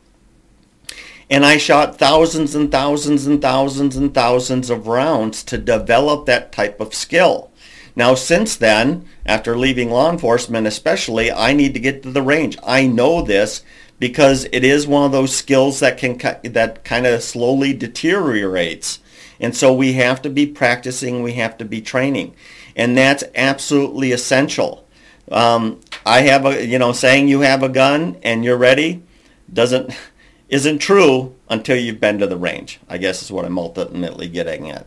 And 1.29 1.45
I 1.45 1.57
shot 1.57 1.99
thousands 1.99 2.55
and 2.55 2.71
thousands 2.71 3.27
and 3.27 3.43
thousands 3.43 3.97
and 3.97 4.15
thousands 4.15 4.71
of 4.71 4.87
rounds 4.87 5.43
to 5.45 5.59
develop 5.59 6.27
that 6.27 6.53
type 6.53 6.81
of 6.81 6.95
skill. 6.95 7.46
Now, 7.97 8.15
since 8.15 8.55
then, 8.55 9.07
after 9.25 9.57
leaving 9.57 9.91
law 9.91 10.13
enforcement 10.13 10.67
especially, 10.67 11.33
I 11.33 11.55
need 11.55 11.73
to 11.75 11.81
get 11.81 12.03
to 12.03 12.11
the 12.11 12.23
range. 12.23 12.59
I 12.65 12.87
know 12.87 13.23
this 13.23 13.63
because 13.99 14.45
it 14.53 14.63
is 14.63 14.87
one 14.87 15.07
of 15.07 15.13
those 15.13 15.35
skills 15.35 15.81
that 15.81 15.97
can 15.97 16.19
that 16.53 16.85
kind 16.85 17.07
of 17.07 17.23
slowly 17.23 17.73
deteriorates. 17.73 19.01
And 19.41 19.57
so 19.57 19.73
we 19.73 19.95
have 19.95 20.23
to 20.23 20.31
be 20.31 20.47
practicing, 20.47 21.23
we 21.23 21.33
have 21.35 21.57
to 21.59 21.65
be 21.65 21.81
training. 21.81 22.35
And 22.75 22.97
that's 22.97 23.25
absolutely 23.35 24.13
essential. 24.13 24.87
Um, 25.31 25.81
I 26.05 26.21
have 26.23 26.47
a, 26.47 26.65
you 26.65 26.79
know, 26.79 26.93
saying 26.93 27.29
you 27.29 27.41
have 27.41 27.63
a 27.63 27.69
gun 27.69 28.19
and 28.23 28.45
you're 28.45 28.57
ready 28.57 29.03
doesn't, 29.53 29.93
isn't 30.49 30.79
true 30.79 31.35
until 31.49 31.77
you've 31.77 32.01
been 32.01 32.19
to 32.19 32.27
the 32.27 32.37
range, 32.37 32.79
I 32.89 32.99
guess 32.99 33.23
is 33.23 33.33
what 33.33 33.45
I'm 33.45 33.59
ultimately 33.59 34.29
getting 34.29 34.71
at. 34.71 34.87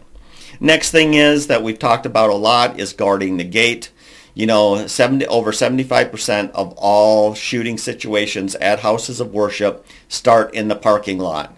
Next 0.60 0.92
thing 0.92 1.14
is 1.14 1.48
that 1.48 1.64
we've 1.64 1.80
talked 1.80 2.06
about 2.06 2.30
a 2.30 2.36
lot 2.36 2.80
is 2.80 2.94
guarding 2.94 3.38
the 3.38 3.44
gate. 3.44 3.92
You 4.34 4.46
know, 4.46 4.88
70, 4.88 5.26
over 5.28 5.52
75% 5.52 6.52
of 6.52 6.74
all 6.78 7.34
shooting 7.34 7.78
situations 7.78 8.56
at 8.56 8.82
houses 8.82 9.20
of 9.20 9.34
worship 9.34 9.86
start 10.08 10.54
in 10.54 10.68
the 10.68 10.76
parking 10.76 11.18
lot. 11.18 11.56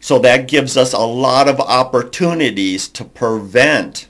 So 0.00 0.18
that 0.20 0.48
gives 0.48 0.76
us 0.76 0.92
a 0.92 1.00
lot 1.00 1.48
of 1.48 1.60
opportunities 1.60 2.88
to 2.88 3.04
prevent 3.04 4.08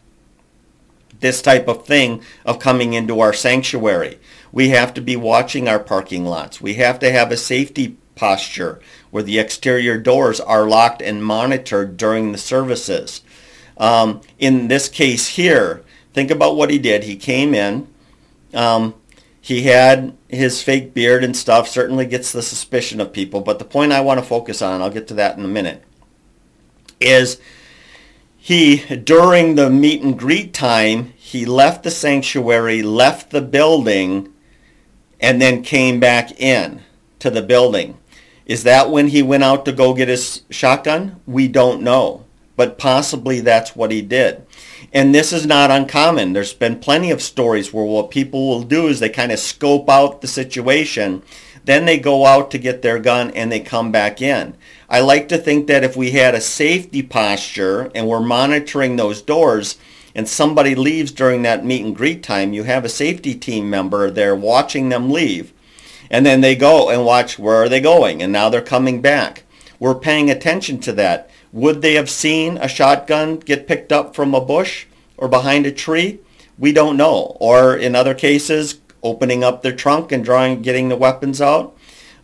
this 1.21 1.41
type 1.41 1.69
of 1.69 1.87
thing 1.87 2.23
of 2.45 2.59
coming 2.59 2.93
into 2.93 3.21
our 3.21 3.33
sanctuary. 3.33 4.19
We 4.53 4.69
have 4.71 4.93
to 4.95 5.01
be 5.01 5.17
watching 5.17 5.69
our 5.69 5.79
parking 5.79 6.25
lots. 6.25 6.61
We 6.61 6.75
have 6.75 6.99
to 6.99 7.11
have 7.11 7.33
a 7.33 7.37
safety 7.37 7.97
posture 8.15 8.81
where 9.11 9.23
the 9.23 9.39
exterior 9.39 9.99
doors 9.99 10.41
are 10.41 10.69
locked 10.69 11.01
and 11.01 11.25
monitored 11.25 11.97
during 11.97 12.33
the 12.33 12.39
services. 12.39 13.23
Um, 13.79 14.21
in 14.39 14.69
this 14.69 14.89
case 14.89 15.29
here, 15.29 15.83
think 16.13 16.31
about 16.31 16.57
what 16.57 16.71
he 16.71 16.79
did. 16.79 17.05
He 17.05 17.17
came 17.17 17.55
in. 17.55 17.89
Um, 18.55 18.95
he 19.41 19.63
had 19.63 20.17
his 20.29 20.63
fake 20.63 20.95
beard 20.95 21.23
and 21.23 21.37
stuff. 21.37 21.69
Certainly 21.69 22.07
gets 22.07 22.33
the 22.33 22.43
suspicion 22.43 23.01
of 23.01 23.13
people. 23.13 23.41
But 23.41 23.59
the 23.59 23.65
point 23.65 23.93
I 23.93 24.01
want 24.01 24.19
to 24.19 24.27
focus 24.27 24.63
on, 24.63 24.83
I'll 24.83 24.91
get 24.91 25.09
to 25.09 25.15
that 25.15 25.39
in 25.39 25.45
a 25.45 25.49
minute, 25.49 25.85
is 27.01 27.41
he, 28.37 28.77
during 28.97 29.55
the 29.55 29.71
meet 29.71 30.03
and 30.03 30.19
greet 30.19 30.55
time, 30.55 31.13
he 31.17 31.45
left 31.45 31.83
the 31.83 31.91
sanctuary, 31.91 32.83
left 32.83 33.31
the 33.31 33.43
building, 33.43 34.33
and 35.21 35.41
then 35.41 35.63
came 35.63 36.01
back 36.01 36.41
in 36.41 36.83
to 37.19 37.31
the 37.31 37.43
building. 37.43 37.99
Is 38.47 38.63
that 38.63 38.91
when 38.91 39.09
he 39.09 39.23
went 39.23 39.43
out 39.43 39.65
to 39.65 39.73
go 39.73 39.95
get 39.95 40.09
his 40.09 40.43
shotgun? 40.51 41.21
We 41.27 41.49
don't 41.49 41.83
know 41.83 42.26
but 42.57 42.79
possibly 42.79 43.41
that's 43.41 43.77
what 43.77 43.91
he 43.91 44.03
did. 44.03 44.45
And 44.93 45.15
this 45.15 45.33
is 45.33 45.47
not 45.47 45.71
uncommon. 45.71 46.33
There's 46.33 46.55
been 46.55 46.79
plenty 46.79 47.11
of 47.11 47.23
stories 47.23 47.73
where 47.73 47.85
what 47.85 48.11
people 48.11 48.49
will 48.49 48.63
do 48.63 48.89
is 48.89 48.99
they 48.99 49.09
kind 49.09 49.31
of 49.31 49.39
scope 49.39 49.89
out 49.91 50.21
the 50.21 50.27
situation, 50.27 51.23
then 51.65 51.85
they 51.85 51.99
go 51.99 52.25
out 52.25 52.51
to 52.53 52.59
get 52.59 52.83
their 52.83 52.99
gun 52.99 53.31
and 53.33 53.51
they 53.51 53.61
come 53.61 53.93
back 53.93 54.23
in. 54.23 54.57
I 54.89 55.01
like 55.01 55.29
to 55.29 55.39
think 55.39 55.67
that 55.67 55.85
if 55.85 55.97
we 55.97 56.13
had 56.13 56.35
a 56.35 56.41
safety 56.41 57.03
posture 57.03 57.91
and 57.95 58.07
we're 58.07 58.21
monitoring 58.21 58.97
those 58.97 59.21
doors 59.21 59.77
and 60.15 60.29
somebody 60.29 60.75
leaves 60.75 61.11
during 61.11 61.43
that 61.43 61.65
meet 61.65 61.85
and 61.85 61.95
greet 61.95 62.23
time, 62.23 62.53
you 62.53 62.63
have 62.63 62.85
a 62.85 62.89
safety 62.89 63.35
team 63.35 63.69
member 63.69 64.11
there 64.11 64.35
watching 64.35 64.89
them 64.89 65.11
leave. 65.11 65.53
And 66.09 66.25
then 66.25 66.41
they 66.41 66.55
go 66.55 66.89
and 66.89 67.05
watch 67.05 67.37
where 67.39 67.57
are 67.57 67.69
they 67.69 67.81
going 67.81 68.23
and 68.23 68.33
now 68.33 68.49
they're 68.49 68.63
coming 68.63 69.03
back. 69.03 69.43
We're 69.81 69.97
paying 69.97 70.31
attention 70.31 70.79
to 70.81 70.93
that. 70.93 71.29
Would 71.57 71.81
they 71.81 71.95
have 71.95 72.11
seen 72.11 72.59
a 72.59 72.69
shotgun 72.69 73.39
get 73.39 73.67
picked 73.67 73.91
up 73.91 74.15
from 74.15 74.35
a 74.35 74.43
bush 74.43 74.85
or 75.17 75.27
behind 75.27 75.65
a 75.65 75.73
tree? 75.73 76.19
We 76.59 76.71
don't 76.71 76.99
know. 76.99 77.35
Or 77.41 77.75
in 77.75 77.95
other 77.95 78.13
cases, 78.13 78.79
opening 79.03 79.43
up 79.43 79.63
their 79.63 79.75
trunk 79.75 80.13
and 80.13 80.23
drawing, 80.23 80.61
getting 80.61 80.91
the 80.91 80.97
weapons 80.97 81.41
out. 81.41 81.75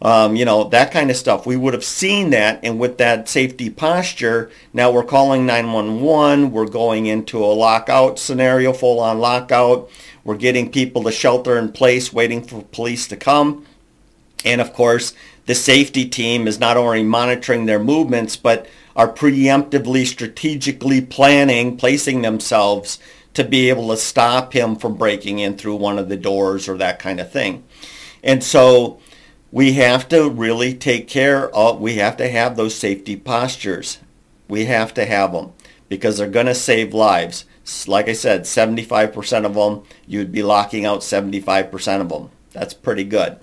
Um, 0.02 0.36
you 0.36 0.44
know, 0.44 0.64
that 0.64 0.92
kind 0.92 1.10
of 1.10 1.16
stuff. 1.16 1.46
We 1.46 1.56
would 1.56 1.72
have 1.72 1.84
seen 1.84 2.28
that, 2.30 2.60
and 2.62 2.78
with 2.78 2.98
that 2.98 3.26
safety 3.26 3.70
posture, 3.70 4.50
now 4.74 4.90
we're 4.90 5.02
calling 5.02 5.46
911. 5.46 6.50
We're 6.50 6.66
going 6.66 7.06
into 7.06 7.42
a 7.42 7.56
lockout 7.56 8.18
scenario, 8.18 8.74
full-on 8.74 9.18
lockout. 9.18 9.88
We're 10.24 10.36
getting 10.36 10.70
people 10.70 11.04
to 11.04 11.10
shelter 11.10 11.56
in 11.56 11.72
place, 11.72 12.12
waiting 12.12 12.42
for 12.42 12.64
police 12.64 13.08
to 13.08 13.16
come. 13.16 13.64
And 14.44 14.60
of 14.60 14.74
course, 14.74 15.14
the 15.46 15.54
safety 15.54 16.04
team 16.04 16.46
is 16.46 16.60
not 16.60 16.76
only 16.76 17.02
monitoring 17.02 17.64
their 17.64 17.82
movements, 17.82 18.36
but 18.36 18.66
are 18.94 19.12
preemptively, 19.12 20.06
strategically 20.06 21.00
planning, 21.00 21.76
placing 21.76 22.22
themselves 22.22 22.98
to 23.34 23.44
be 23.44 23.68
able 23.68 23.88
to 23.88 23.96
stop 23.96 24.52
him 24.52 24.76
from 24.76 24.94
breaking 24.94 25.38
in 25.38 25.56
through 25.56 25.76
one 25.76 25.98
of 25.98 26.08
the 26.08 26.16
doors 26.16 26.68
or 26.68 26.76
that 26.76 26.98
kind 26.98 27.20
of 27.20 27.32
thing. 27.32 27.64
And 28.22 28.44
so 28.44 29.00
we 29.50 29.74
have 29.74 30.08
to 30.08 30.28
really 30.28 30.74
take 30.74 31.08
care 31.08 31.54
of, 31.54 31.80
we 31.80 31.94
have 31.96 32.16
to 32.18 32.28
have 32.28 32.56
those 32.56 32.74
safety 32.74 33.16
postures. 33.16 33.98
We 34.48 34.66
have 34.66 34.92
to 34.94 35.04
have 35.04 35.32
them 35.32 35.52
because 35.88 36.18
they're 36.18 36.28
going 36.28 36.46
to 36.46 36.54
save 36.54 36.92
lives. 36.92 37.44
Like 37.86 38.08
I 38.08 38.12
said, 38.12 38.42
75% 38.42 39.46
of 39.46 39.54
them, 39.54 39.82
you'd 40.06 40.32
be 40.32 40.42
locking 40.42 40.84
out 40.84 41.00
75% 41.00 42.00
of 42.00 42.08
them. 42.08 42.30
That's 42.52 42.74
pretty 42.74 43.04
good. 43.04 43.38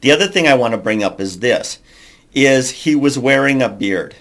The 0.00 0.10
other 0.10 0.26
thing 0.26 0.46
I 0.46 0.54
want 0.54 0.72
to 0.72 0.78
bring 0.78 1.02
up 1.02 1.20
is 1.20 1.40
this 1.40 1.78
is 2.46 2.70
he 2.70 2.94
was 2.94 3.18
wearing 3.18 3.62
a 3.62 3.68
beard. 3.68 4.16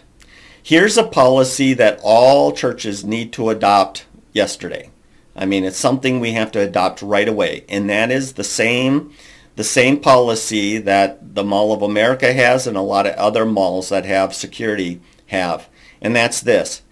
Here's 0.62 0.98
a 0.98 1.04
policy 1.04 1.74
that 1.76 2.00
all 2.04 2.52
churches 2.52 3.06
need 3.06 3.32
to 3.34 3.50
adopt 3.50 4.06
yesterday. 4.34 4.90
I 5.36 5.46
mean, 5.46 5.64
it's 5.64 5.78
something 5.78 6.20
we 6.20 6.34
have 6.34 6.52
to 6.54 6.60
adopt 6.60 7.02
right 7.02 7.28
away, 7.28 7.64
and 7.70 7.90
that 7.90 8.12
is 8.12 8.34
the 8.34 8.44
same 8.44 9.14
the 9.56 9.64
same 9.64 10.00
policy 10.00 10.78
that 10.78 11.34
the 11.34 11.44
Mall 11.44 11.74
of 11.74 11.82
America 11.82 12.32
has 12.32 12.68
and 12.68 12.78
a 12.78 12.82
lot 12.82 13.08
of 13.08 13.16
other 13.16 13.44
malls 13.44 13.90
that 13.90 14.06
have 14.06 14.36
security 14.36 15.02
have. 15.28 15.68
And 16.00 16.16
that's 16.16 16.42
this. 16.42 16.84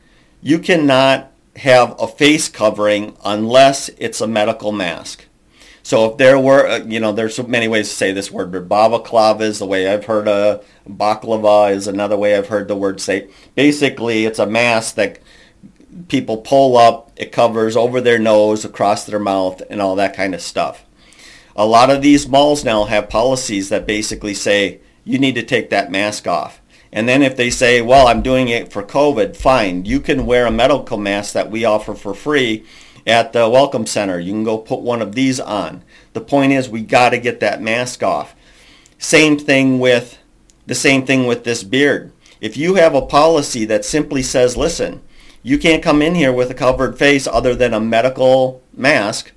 You 0.41 0.57
cannot 0.57 1.31
have 1.57 1.95
a 1.99 2.07
face 2.07 2.49
covering 2.49 3.15
unless 3.23 3.89
it's 3.99 4.19
a 4.19 4.27
medical 4.27 4.71
mask. 4.71 5.24
So 5.85 6.09
if 6.09 6.17
there 6.17 6.39
were, 6.39 6.65
uh, 6.65 6.77
you 6.79 6.99
know, 6.99 7.11
there's 7.11 7.35
so 7.35 7.43
many 7.43 7.67
ways 7.67 7.89
to 7.89 7.95
say 7.95 8.11
this 8.11 8.31
word, 8.31 8.51
but 8.51 8.67
balaclava 8.67 9.43
is 9.43 9.59
the 9.59 9.67
way 9.67 9.87
I've 9.87 10.05
heard 10.05 10.27
a 10.27 10.63
baklava 10.89 11.71
is 11.71 11.85
another 11.85 12.17
way 12.17 12.35
I've 12.35 12.47
heard 12.47 12.67
the 12.67 12.75
word 12.75 12.99
say. 12.99 13.29
Basically, 13.53 14.25
it's 14.25 14.39
a 14.39 14.47
mask 14.47 14.95
that 14.95 15.19
people 16.07 16.37
pull 16.37 16.75
up. 16.75 17.11
It 17.15 17.31
covers 17.31 17.77
over 17.77 18.01
their 18.01 18.17
nose, 18.17 18.65
across 18.65 19.05
their 19.05 19.19
mouth, 19.19 19.61
and 19.69 19.79
all 19.79 19.95
that 19.97 20.15
kind 20.15 20.33
of 20.33 20.41
stuff. 20.41 20.85
A 21.55 21.67
lot 21.67 21.91
of 21.91 22.01
these 22.01 22.27
malls 22.27 22.65
now 22.65 22.85
have 22.85 23.07
policies 23.07 23.69
that 23.69 23.85
basically 23.85 24.33
say 24.33 24.79
you 25.03 25.19
need 25.19 25.35
to 25.35 25.43
take 25.43 25.69
that 25.69 25.91
mask 25.91 26.25
off. 26.25 26.63
And 26.91 27.07
then 27.07 27.21
if 27.21 27.35
they 27.35 27.51
say, 27.51 27.83
well, 27.83 28.07
I'm 28.07 28.23
doing 28.23 28.47
it 28.47 28.73
for 28.73 28.81
COVID, 28.81 29.35
fine. 29.35 29.85
You 29.85 29.99
can 29.99 30.25
wear 30.25 30.47
a 30.47 30.51
medical 30.51 30.97
mask 30.97 31.33
that 31.33 31.51
we 31.51 31.63
offer 31.63 31.93
for 31.93 32.15
free 32.15 32.65
at 33.05 33.33
the 33.33 33.47
Welcome 33.47 33.85
Center. 33.85 34.19
You 34.19 34.31
can 34.31 34.43
go 34.43 34.57
put 34.57 34.81
one 34.81 35.01
of 35.01 35.15
these 35.15 35.39
on. 35.39 35.83
The 36.13 36.21
point 36.21 36.53
is 36.53 36.69
we 36.69 36.81
got 36.81 37.09
to 37.09 37.17
get 37.17 37.39
that 37.39 37.61
mask 37.61 38.03
off. 38.03 38.35
Same 38.97 39.37
thing 39.37 39.79
with 39.79 40.17
the 40.65 40.75
same 40.75 41.05
thing 41.05 41.27
with 41.27 41.43
this 41.43 41.63
beard. 41.63 42.11
If 42.41 42.57
you 42.57 42.75
have 42.75 42.95
a 42.95 43.05
policy 43.05 43.65
that 43.65 43.85
simply 43.85 44.23
says, 44.23 44.57
listen, 44.57 45.01
you 45.43 45.59
can't 45.59 45.83
come 45.83 46.01
in 46.01 46.15
here 46.15 46.33
with 46.33 46.49
a 46.49 46.55
covered 46.55 46.97
face 46.97 47.27
other 47.27 47.53
than 47.53 47.73
a 47.73 47.79
medical 47.79 48.63
mask, 48.73 49.31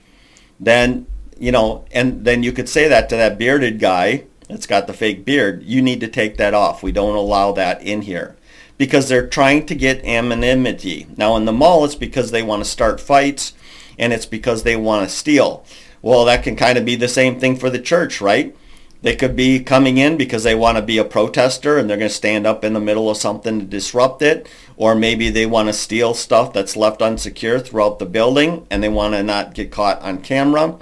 then, 0.59 1.07
you 1.39 1.53
know, 1.53 1.85
and 1.91 2.25
then 2.25 2.43
you 2.43 2.53
could 2.53 2.69
say 2.69 2.89
that 2.89 3.09
to 3.11 3.17
that 3.17 3.39
bearded 3.39 3.79
guy 3.79 4.25
that's 4.49 4.67
got 4.67 4.87
the 4.87 4.95
fake 4.95 5.27
beard. 5.27 5.63
You 5.63 5.83
need 5.83 6.01
to 6.01 6.09
take 6.09 6.39
that 6.39 6.55
off. 6.55 6.83
We 6.83 6.93
don't 6.93 7.15
allow 7.15 7.53
that 7.53 7.83
in 7.83 8.03
here 8.03 8.37
because 8.79 9.09
they're 9.09 9.27
trying 9.27 9.67
to 9.67 9.75
get 9.75 10.05
anonymity. 10.05 11.07
Now 11.17 11.37
in 11.37 11.45
the 11.45 11.53
mall, 11.53 11.85
it's 11.85 11.95
because 11.95 12.31
they 12.31 12.43
want 12.43 12.65
to 12.65 12.71
start 12.71 13.01
fights 13.01 13.53
and 13.99 14.13
it's 14.13 14.27
because 14.27 14.63
they 14.63 14.77
want 14.77 15.09
to 15.09 15.15
steal. 15.15 15.65
Well, 16.03 16.25
that 16.27 16.43
can 16.43 16.57
kind 16.57 16.79
of 16.79 16.85
be 16.85 16.97
the 16.97 17.09
same 17.09 17.41
thing 17.41 17.57
for 17.57 17.71
the 17.71 17.81
church, 17.81 18.21
right? 18.21 18.55
They 19.01 19.15
could 19.15 19.37
be 19.37 19.61
coming 19.61 19.99
in 19.99 20.17
because 20.17 20.43
they 20.43 20.55
want 20.55 20.77
to 20.77 20.83
be 20.83 20.99
a 20.99 21.05
protester 21.05 21.79
and 21.79 21.89
they're 21.89 21.97
going 21.97 22.09
to 22.09 22.15
stand 22.15 22.47
up 22.47 22.65
in 22.65 22.73
the 22.73 22.81
middle 22.81 23.09
of 23.09 23.17
something 23.17 23.61
to 23.61 23.65
disrupt 23.65 24.23
it. 24.23 24.49
Or 24.77 24.95
maybe 24.95 25.31
they 25.31 25.47
want 25.47 25.69
to 25.69 25.73
steal 25.73 26.15
stuff 26.15 26.53
that's 26.53 26.77
left 26.77 27.01
unsecure 27.01 27.65
throughout 27.65 27.99
the 27.99 28.07
building 28.07 28.67
and 28.71 28.83
they 28.83 28.89
want 28.89 29.15
to 29.15 29.23
not 29.23 29.55
get 29.55 29.71
caught 29.71 30.01
on 30.03 30.23
camera. 30.23 30.79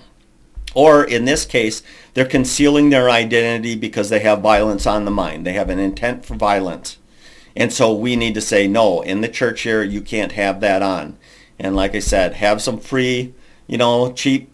Or 0.74 1.04
in 1.04 1.24
this 1.24 1.44
case, 1.44 1.82
they're 2.14 2.24
concealing 2.24 2.90
their 2.90 3.10
identity 3.10 3.74
because 3.74 4.08
they 4.08 4.20
have 4.20 4.40
violence 4.40 4.86
on 4.86 5.04
the 5.04 5.10
mind. 5.10 5.46
They 5.46 5.54
have 5.54 5.70
an 5.70 5.78
intent 5.78 6.24
for 6.24 6.34
violence. 6.34 6.98
And 7.54 7.72
so 7.72 7.94
we 7.94 8.16
need 8.16 8.34
to 8.34 8.42
say, 8.42 8.66
no, 8.68 9.00
in 9.00 9.22
the 9.22 9.28
church 9.28 9.62
here, 9.62 9.82
you 9.82 10.02
can't 10.02 10.32
have 10.32 10.60
that 10.60 10.82
on. 10.82 11.16
And 11.58 11.74
like 11.74 11.94
I 11.94 12.00
said, 12.00 12.34
have 12.34 12.60
some 12.62 12.78
free, 12.78 13.34
you 13.66 13.78
know, 13.78 14.12
cheap 14.12 14.50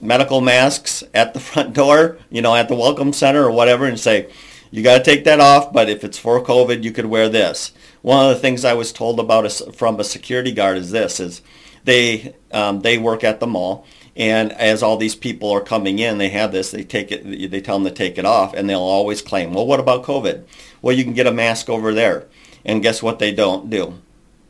medical 0.00 0.40
masks 0.40 1.02
at 1.14 1.34
the 1.34 1.40
front 1.48 1.74
door, 1.74 2.18
you 2.30 2.42
know, 2.42 2.54
at 2.54 2.68
the 2.68 2.74
welcome 2.74 3.12
center 3.12 3.44
or 3.44 3.50
whatever 3.50 3.86
and 3.86 3.98
say, 3.98 4.30
you 4.70 4.82
got 4.82 4.98
to 4.98 5.04
take 5.04 5.24
that 5.24 5.40
off, 5.40 5.72
but 5.72 5.88
if 5.88 6.04
it's 6.04 6.18
for 6.18 6.42
COVID, 6.42 6.82
you 6.82 6.92
could 6.92 7.06
wear 7.06 7.28
this. 7.28 7.72
One 8.02 8.26
of 8.26 8.34
the 8.34 8.40
things 8.40 8.64
I 8.64 8.74
was 8.74 8.92
told 8.92 9.18
about 9.18 9.46
a, 9.46 9.72
from 9.72 9.98
a 9.98 10.04
security 10.04 10.52
guard 10.52 10.76
is 10.76 10.90
this, 10.90 11.20
is 11.20 11.40
they, 11.84 12.34
um, 12.52 12.80
they 12.80 12.98
work 12.98 13.24
at 13.24 13.40
the 13.40 13.46
mall 13.46 13.86
And 14.14 14.52
as 14.52 14.82
all 14.82 14.98
these 14.98 15.14
people 15.14 15.50
are 15.50 15.62
coming 15.62 15.98
in, 15.98 16.18
they 16.18 16.28
have 16.28 16.52
this, 16.52 16.70
they 16.70 16.84
take 16.84 17.10
it, 17.10 17.50
they 17.50 17.60
tell 17.60 17.78
them 17.78 17.88
to 17.88 17.94
take 17.94 18.18
it 18.18 18.26
off, 18.26 18.52
and 18.52 18.68
they'll 18.68 18.80
always 18.80 19.22
claim, 19.22 19.54
well, 19.54 19.66
what 19.66 19.80
about 19.80 20.04
COVID? 20.04 20.44
Well, 20.82 20.94
you 20.94 21.04
can 21.04 21.14
get 21.14 21.26
a 21.26 21.32
mask 21.32 21.70
over 21.70 21.94
there. 21.94 22.26
And 22.64 22.82
guess 22.82 23.02
what 23.02 23.18
they 23.18 23.32
don't 23.32 23.70
do? 23.70 23.98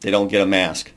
They 0.00 0.10
don't 0.10 0.28
get 0.28 0.42
a 0.42 0.46
mask. 0.46 0.92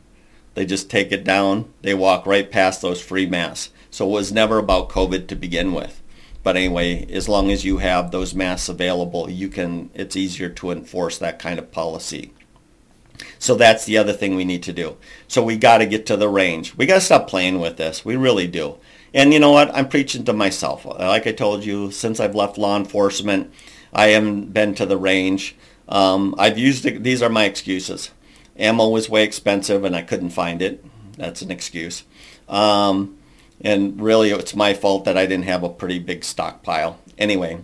They 0.53 0.65
just 0.65 0.89
take 0.89 1.11
it 1.11 1.23
down. 1.23 1.73
They 1.81 1.93
walk 1.93 2.25
right 2.25 2.49
past 2.49 2.81
those 2.81 3.01
free 3.01 3.25
masks. 3.25 3.71
So 3.89 4.07
it 4.07 4.11
was 4.11 4.31
never 4.31 4.57
about 4.57 4.89
COVID 4.89 5.27
to 5.27 5.35
begin 5.35 5.73
with. 5.73 6.01
But 6.43 6.57
anyway, 6.57 7.05
as 7.11 7.29
long 7.29 7.51
as 7.51 7.65
you 7.65 7.77
have 7.77 8.11
those 8.11 8.33
masks 8.33 8.69
available, 8.69 9.29
you 9.29 9.47
can. 9.47 9.89
It's 9.93 10.15
easier 10.15 10.49
to 10.49 10.71
enforce 10.71 11.17
that 11.19 11.39
kind 11.39 11.59
of 11.59 11.71
policy. 11.71 12.33
So 13.37 13.55
that's 13.55 13.85
the 13.85 13.97
other 13.97 14.13
thing 14.13 14.35
we 14.35 14.45
need 14.45 14.63
to 14.63 14.73
do. 14.73 14.97
So 15.27 15.43
we 15.43 15.57
got 15.57 15.77
to 15.77 15.85
get 15.85 16.05
to 16.07 16.17
the 16.17 16.29
range. 16.29 16.75
We 16.75 16.85
got 16.85 16.95
to 16.95 17.01
stop 17.01 17.27
playing 17.27 17.59
with 17.59 17.77
this. 17.77 18.03
We 18.03 18.15
really 18.15 18.47
do. 18.47 18.77
And 19.13 19.33
you 19.33 19.39
know 19.39 19.51
what? 19.51 19.73
I'm 19.75 19.89
preaching 19.89 20.23
to 20.25 20.33
myself. 20.33 20.85
Like 20.85 21.27
I 21.27 21.31
told 21.31 21.65
you, 21.65 21.91
since 21.91 22.19
I've 22.19 22.35
left 22.35 22.57
law 22.57 22.77
enforcement, 22.77 23.53
I 23.93 24.07
haven't 24.07 24.53
been 24.53 24.73
to 24.75 24.85
the 24.85 24.97
range. 24.97 25.55
Um, 25.87 26.33
I've 26.37 26.57
used 26.57 26.83
these 27.03 27.21
are 27.21 27.29
my 27.29 27.43
excuses. 27.43 28.11
Ammo 28.57 28.89
was 28.89 29.09
way 29.09 29.23
expensive 29.23 29.83
and 29.83 29.95
I 29.95 30.01
couldn't 30.01 30.31
find 30.31 30.61
it. 30.61 30.83
That's 31.17 31.41
an 31.41 31.51
excuse. 31.51 32.03
Um, 32.47 33.17
and 33.61 34.01
really, 34.01 34.31
it's 34.31 34.55
my 34.55 34.73
fault 34.73 35.05
that 35.05 35.17
I 35.17 35.25
didn't 35.25 35.45
have 35.45 35.63
a 35.63 35.69
pretty 35.69 35.99
big 35.99 36.23
stockpile. 36.23 36.99
Anyway, 37.17 37.59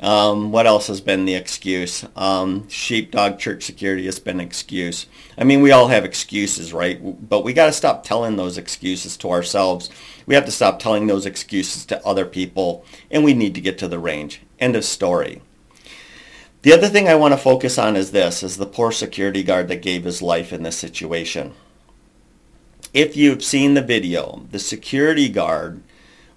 um, 0.00 0.50
what 0.50 0.66
else 0.66 0.88
has 0.88 1.00
been 1.00 1.26
the 1.26 1.34
excuse? 1.34 2.04
Um, 2.16 2.68
sheepdog 2.68 3.38
church 3.38 3.62
security 3.62 4.06
has 4.06 4.18
been 4.18 4.40
an 4.40 4.46
excuse. 4.46 5.06
I 5.38 5.44
mean, 5.44 5.62
we 5.62 5.70
all 5.70 5.88
have 5.88 6.04
excuses, 6.04 6.72
right? 6.72 6.98
But 7.28 7.44
we 7.44 7.52
got 7.52 7.66
to 7.66 7.72
stop 7.72 8.02
telling 8.02 8.36
those 8.36 8.58
excuses 8.58 9.16
to 9.18 9.30
ourselves. 9.30 9.90
We 10.26 10.34
have 10.34 10.46
to 10.46 10.50
stop 10.50 10.80
telling 10.80 11.06
those 11.06 11.26
excuses 11.26 11.86
to 11.86 12.04
other 12.04 12.26
people, 12.26 12.84
and 13.10 13.22
we 13.22 13.34
need 13.34 13.54
to 13.54 13.60
get 13.60 13.78
to 13.78 13.88
the 13.88 13.98
range. 13.98 14.42
End 14.58 14.74
of 14.74 14.84
story. 14.84 15.42
The 16.62 16.72
other 16.72 16.88
thing 16.88 17.08
I 17.08 17.16
want 17.16 17.32
to 17.32 17.38
focus 17.38 17.76
on 17.76 17.96
is 17.96 18.12
this, 18.12 18.44
is 18.44 18.56
the 18.56 18.66
poor 18.66 18.92
security 18.92 19.42
guard 19.42 19.66
that 19.68 19.82
gave 19.82 20.04
his 20.04 20.22
life 20.22 20.52
in 20.52 20.62
this 20.62 20.78
situation. 20.78 21.54
If 22.94 23.16
you've 23.16 23.42
seen 23.42 23.74
the 23.74 23.82
video, 23.82 24.46
the 24.50 24.60
security 24.60 25.28
guard 25.28 25.82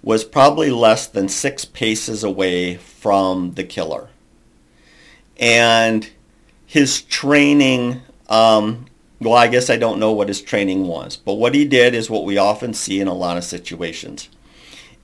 was 0.02 0.24
probably 0.24 0.70
less 0.70 1.06
than 1.06 1.28
six 1.28 1.64
paces 1.64 2.24
away 2.24 2.76
from 2.76 3.52
the 3.52 3.62
killer. 3.62 4.08
And 5.38 6.10
his 6.64 7.02
training, 7.02 8.02
um, 8.28 8.86
well, 9.20 9.34
I 9.34 9.46
guess 9.46 9.70
I 9.70 9.76
don't 9.76 10.00
know 10.00 10.12
what 10.12 10.28
his 10.28 10.42
training 10.42 10.88
was, 10.88 11.16
but 11.16 11.34
what 11.34 11.54
he 11.54 11.64
did 11.64 11.94
is 11.94 12.10
what 12.10 12.24
we 12.24 12.36
often 12.36 12.74
see 12.74 13.00
in 13.00 13.06
a 13.06 13.14
lot 13.14 13.36
of 13.36 13.44
situations, 13.44 14.28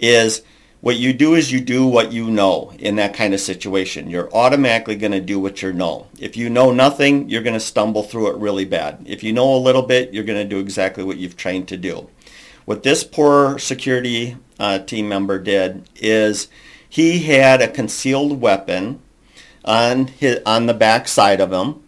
is 0.00 0.42
what 0.82 0.96
you 0.96 1.12
do 1.12 1.34
is 1.34 1.52
you 1.52 1.60
do 1.60 1.86
what 1.86 2.12
you 2.12 2.28
know 2.28 2.72
in 2.76 2.96
that 2.96 3.14
kind 3.14 3.32
of 3.32 3.38
situation. 3.38 4.10
You're 4.10 4.34
automatically 4.34 4.96
going 4.96 5.12
to 5.12 5.20
do 5.20 5.38
what 5.38 5.62
you 5.62 5.72
know. 5.72 6.08
If 6.18 6.36
you 6.36 6.50
know 6.50 6.72
nothing, 6.72 7.30
you're 7.30 7.44
going 7.44 7.54
to 7.54 7.60
stumble 7.60 8.02
through 8.02 8.32
it 8.32 8.36
really 8.38 8.64
bad. 8.64 9.00
If 9.06 9.22
you 9.22 9.32
know 9.32 9.54
a 9.54 9.62
little 9.62 9.82
bit, 9.82 10.12
you're 10.12 10.24
going 10.24 10.42
to 10.42 10.48
do 10.48 10.58
exactly 10.58 11.04
what 11.04 11.18
you've 11.18 11.36
trained 11.36 11.68
to 11.68 11.76
do. 11.76 12.10
What 12.64 12.82
this 12.82 13.04
poor 13.04 13.60
security 13.60 14.36
uh, 14.58 14.80
team 14.80 15.08
member 15.08 15.38
did 15.38 15.88
is 15.94 16.48
he 16.88 17.20
had 17.20 17.62
a 17.62 17.68
concealed 17.68 18.40
weapon 18.40 19.00
on 19.64 20.08
his 20.08 20.40
on 20.44 20.66
the 20.66 20.74
back 20.74 21.06
side 21.06 21.40
of 21.40 21.52
him, 21.52 21.80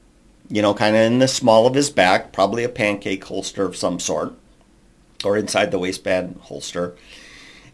you 0.48 0.62
know, 0.62 0.72
kind 0.72 0.94
of 0.94 1.02
in 1.02 1.18
the 1.18 1.26
small 1.26 1.66
of 1.66 1.74
his 1.74 1.90
back, 1.90 2.30
probably 2.30 2.62
a 2.62 2.68
pancake 2.68 3.24
holster 3.24 3.64
of 3.64 3.76
some 3.76 3.98
sort, 3.98 4.34
or 5.24 5.36
inside 5.36 5.72
the 5.72 5.80
waistband 5.80 6.38
holster. 6.42 6.94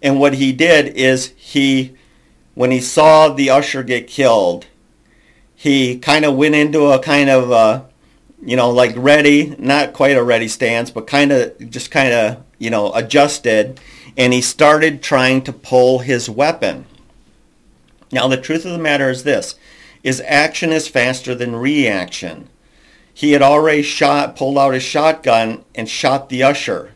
And 0.02 0.18
what 0.18 0.34
he 0.34 0.52
did 0.52 0.96
is 0.96 1.32
he, 1.36 1.94
when 2.54 2.70
he 2.70 2.80
saw 2.80 3.28
the 3.28 3.50
usher 3.50 3.82
get 3.82 4.06
killed, 4.06 4.66
he 5.54 5.98
kind 5.98 6.24
of 6.24 6.36
went 6.36 6.54
into 6.54 6.86
a 6.86 6.98
kind 6.98 7.28
of, 7.28 7.52
uh, 7.52 7.82
you 8.42 8.56
know, 8.56 8.70
like 8.70 8.94
ready, 8.96 9.54
not 9.58 9.92
quite 9.92 10.16
a 10.16 10.22
ready 10.22 10.48
stance, 10.48 10.90
but 10.90 11.06
kind 11.06 11.32
of 11.32 11.70
just 11.70 11.90
kind 11.90 12.12
of, 12.12 12.42
you 12.58 12.70
know, 12.70 12.92
adjusted 12.94 13.78
and 14.16 14.32
he 14.32 14.40
started 14.40 15.02
trying 15.02 15.42
to 15.42 15.52
pull 15.52 16.00
his 16.00 16.28
weapon. 16.28 16.86
Now 18.12 18.28
the 18.28 18.36
truth 18.36 18.64
of 18.64 18.72
the 18.72 18.78
matter 18.78 19.08
is 19.10 19.24
this, 19.24 19.54
is 20.02 20.22
action 20.26 20.72
is 20.72 20.88
faster 20.88 21.34
than 21.34 21.56
reaction. 21.56 22.48
He 23.12 23.32
had 23.32 23.42
already 23.42 23.82
shot, 23.82 24.36
pulled 24.36 24.58
out 24.58 24.74
his 24.74 24.82
shotgun 24.82 25.64
and 25.74 25.88
shot 25.88 26.28
the 26.28 26.42
usher. 26.42 26.94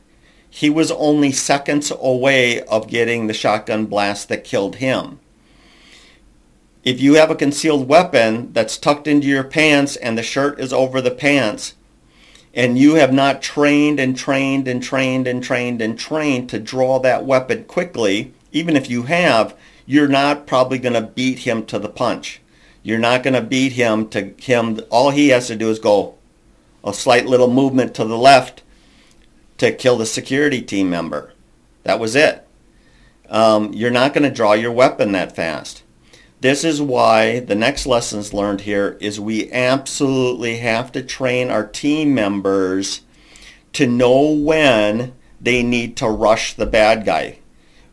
He 0.57 0.71
was 0.71 0.93
only 0.93 1.33
seconds 1.33 1.91
away 2.01 2.63
of 2.63 2.87
getting 2.87 3.27
the 3.27 3.35
shotgun 3.35 3.87
blast 3.87 4.29
that 4.29 4.45
killed 4.45 4.77
him. 4.77 5.19
If 6.85 7.01
you 7.01 7.15
have 7.15 7.29
a 7.29 7.35
concealed 7.35 7.89
weapon 7.89 8.53
that's 8.53 8.79
tucked 8.79 9.09
into 9.09 9.27
your 9.27 9.43
pants 9.43 9.97
and 9.97 10.17
the 10.17 10.23
shirt 10.23 10.61
is 10.61 10.73
over 10.73 11.01
the 11.01 11.11
pants, 11.11 11.75
and 12.55 12.79
you 12.79 12.95
have 12.95 13.13
not 13.13 13.43
trained 13.43 13.99
and 13.99 14.17
trained 14.17 14.69
and 14.69 14.81
trained 14.81 15.27
and 15.27 15.43
trained 15.43 15.83
and 15.83 15.99
trained 15.99 16.49
to 16.51 16.61
draw 16.61 17.01
that 17.01 17.27
weapon 17.27 17.65
quickly, 17.65 18.33
even 18.53 18.77
if 18.77 18.89
you 18.89 19.03
have, 19.03 19.57
you're 19.87 20.07
not 20.07 20.47
probably 20.47 20.79
going 20.79 20.93
to 20.93 21.03
beat 21.03 21.41
him 21.41 21.67
to 21.67 21.81
the 21.81 21.89
punch. 21.89 22.41
You're 22.85 23.01
not 23.01 23.25
going 23.25 23.35
to 23.35 23.43
beat 23.43 23.73
him 23.73 24.09
to 24.11 24.33
him. 24.39 24.79
All 24.89 25.11
he 25.11 25.31
has 25.31 25.49
to 25.49 25.57
do 25.57 25.69
is 25.69 25.81
go 25.81 26.15
a 26.85 26.95
slight 26.95 27.27
little 27.27 27.51
movement 27.51 27.93
to 27.97 28.05
the 28.05 28.17
left 28.17 28.63
to 29.59 29.73
kill 29.73 29.97
the 29.97 30.07
security 30.07 30.63
team 30.63 30.91
member. 30.91 31.33
That 31.85 32.01
was 32.01 32.17
it. 32.17 32.47
Um, 33.29 33.73
you're 33.73 33.91
not 33.91 34.13
going 34.13 34.29
to 34.29 34.35
draw 34.35 34.53
your 34.53 34.73
weapon 34.73 35.13
that 35.13 35.35
fast. 35.35 35.83
This 36.41 36.63
is 36.63 36.83
why 36.83 37.41
the 37.41 37.55
next 37.55 37.87
lessons 37.87 38.35
learned 38.35 38.63
here 38.63 38.99
is 39.01 39.19
we 39.19 39.51
absolutely 39.51 40.59
have 40.59 40.93
to 40.93 41.03
train 41.03 41.51
our 41.51 41.67
team 41.67 42.15
members 42.15 43.01
to 43.73 43.87
know 43.87 44.31
when 44.31 45.15
they 45.41 45.63
need 45.63 45.97
to 45.97 46.09
rush 46.09 46.53
the 46.55 46.67
bad 46.67 47.07
guy. 47.07 47.39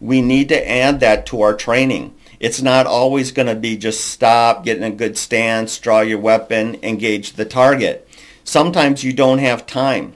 We 0.01 0.21
need 0.21 0.49
to 0.49 0.69
add 0.69 0.99
that 0.99 1.25
to 1.27 1.41
our 1.41 1.55
training. 1.55 2.13
It's 2.39 2.61
not 2.61 2.87
always 2.87 3.31
going 3.31 3.47
to 3.47 3.55
be 3.55 3.77
just 3.77 4.05
stop, 4.05 4.65
get 4.65 4.77
in 4.77 4.83
a 4.83 4.91
good 4.91 5.17
stance, 5.17 5.77
draw 5.77 6.01
your 6.01 6.19
weapon, 6.19 6.77
engage 6.83 7.33
the 7.33 7.45
target. 7.45 8.07
Sometimes 8.43 9.03
you 9.03 9.13
don't 9.13 9.37
have 9.37 9.65
time. 9.65 10.15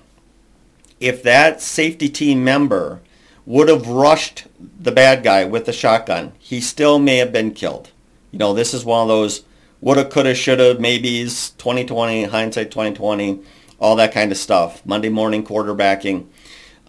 If 0.99 1.23
that 1.23 1.61
safety 1.61 2.09
team 2.09 2.43
member 2.43 3.01
would 3.45 3.69
have 3.69 3.87
rushed 3.87 4.45
the 4.79 4.91
bad 4.91 5.23
guy 5.23 5.45
with 5.45 5.65
the 5.65 5.73
shotgun, 5.73 6.33
he 6.39 6.61
still 6.61 6.99
may 6.99 7.17
have 7.17 7.31
been 7.31 7.51
killed. 7.51 7.91
You 8.31 8.39
know, 8.39 8.53
this 8.53 8.73
is 8.73 8.83
one 8.83 9.01
of 9.01 9.07
those 9.07 9.43
woulda, 9.81 10.05
coulda, 10.05 10.33
shoulda, 10.33 10.79
maybes, 10.79 11.51
2020, 11.51 12.23
hindsight 12.25 12.71
2020, 12.71 13.39
all 13.79 13.95
that 13.95 14.13
kind 14.13 14.31
of 14.31 14.37
stuff. 14.37 14.85
Monday 14.85 15.09
morning 15.09 15.45
quarterbacking. 15.45 16.25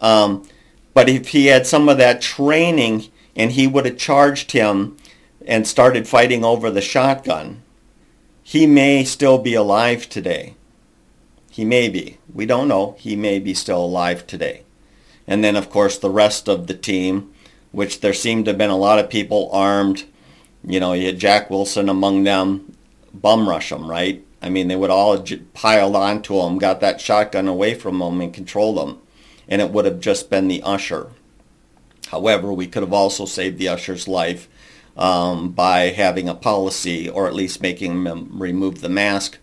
Um, 0.00 0.48
but 0.94 1.08
if 1.08 1.28
he 1.28 1.46
had 1.46 1.66
some 1.66 1.88
of 1.88 1.98
that 1.98 2.22
training 2.22 3.06
and 3.34 3.52
he 3.52 3.66
would 3.66 3.84
have 3.84 3.98
charged 3.98 4.52
him 4.52 4.96
and 5.46 5.66
started 5.66 6.08
fighting 6.08 6.44
over 6.44 6.70
the 6.70 6.80
shotgun, 6.80 7.62
he 8.42 8.66
may 8.66 9.04
still 9.04 9.38
be 9.38 9.54
alive 9.54 10.08
today. 10.08 10.54
He 11.50 11.64
may 11.64 11.88
be. 11.88 12.18
We 12.36 12.46
don't 12.46 12.68
know. 12.68 12.96
He 12.98 13.16
may 13.16 13.38
be 13.38 13.54
still 13.54 13.84
alive 13.84 14.26
today. 14.26 14.62
And 15.26 15.42
then, 15.42 15.56
of 15.56 15.70
course, 15.70 15.98
the 15.98 16.10
rest 16.10 16.48
of 16.48 16.66
the 16.66 16.74
team, 16.74 17.32
which 17.72 18.00
there 18.00 18.14
seemed 18.14 18.44
to 18.44 18.50
have 18.52 18.58
been 18.58 18.70
a 18.70 18.76
lot 18.76 18.98
of 18.98 19.10
people 19.10 19.50
armed 19.52 20.04
you 20.66 20.80
know, 20.80 20.92
you 20.92 21.06
had 21.06 21.18
Jack 21.18 21.48
Wilson 21.48 21.88
among 21.88 22.24
them, 22.24 22.76
bum 23.14 23.48
rush 23.48 23.70
them, 23.70 23.88
right? 23.88 24.24
I 24.42 24.50
mean, 24.50 24.68
they 24.68 24.76
would 24.76 24.90
all 24.90 25.24
piled 25.54 25.96
onto 25.96 26.40
him, 26.40 26.58
got 26.58 26.80
that 26.80 27.00
shotgun 27.00 27.48
away 27.48 27.74
from 27.74 28.02
him 28.02 28.20
and 28.20 28.34
controlled 28.34 28.78
him. 28.78 28.98
And 29.48 29.62
it 29.62 29.70
would 29.70 29.84
have 29.84 30.00
just 30.00 30.28
been 30.28 30.48
the 30.48 30.62
usher. 30.62 31.10
However, 32.08 32.52
we 32.52 32.66
could 32.66 32.82
have 32.82 32.92
also 32.92 33.24
saved 33.24 33.58
the 33.58 33.68
usher's 33.68 34.08
life 34.08 34.48
um, 34.96 35.52
by 35.52 35.90
having 35.90 36.28
a 36.28 36.34
policy 36.34 37.08
or 37.08 37.28
at 37.28 37.34
least 37.34 37.62
making 37.62 38.04
him 38.04 38.28
remove 38.32 38.80
the 38.80 38.88
mask, 38.88 39.38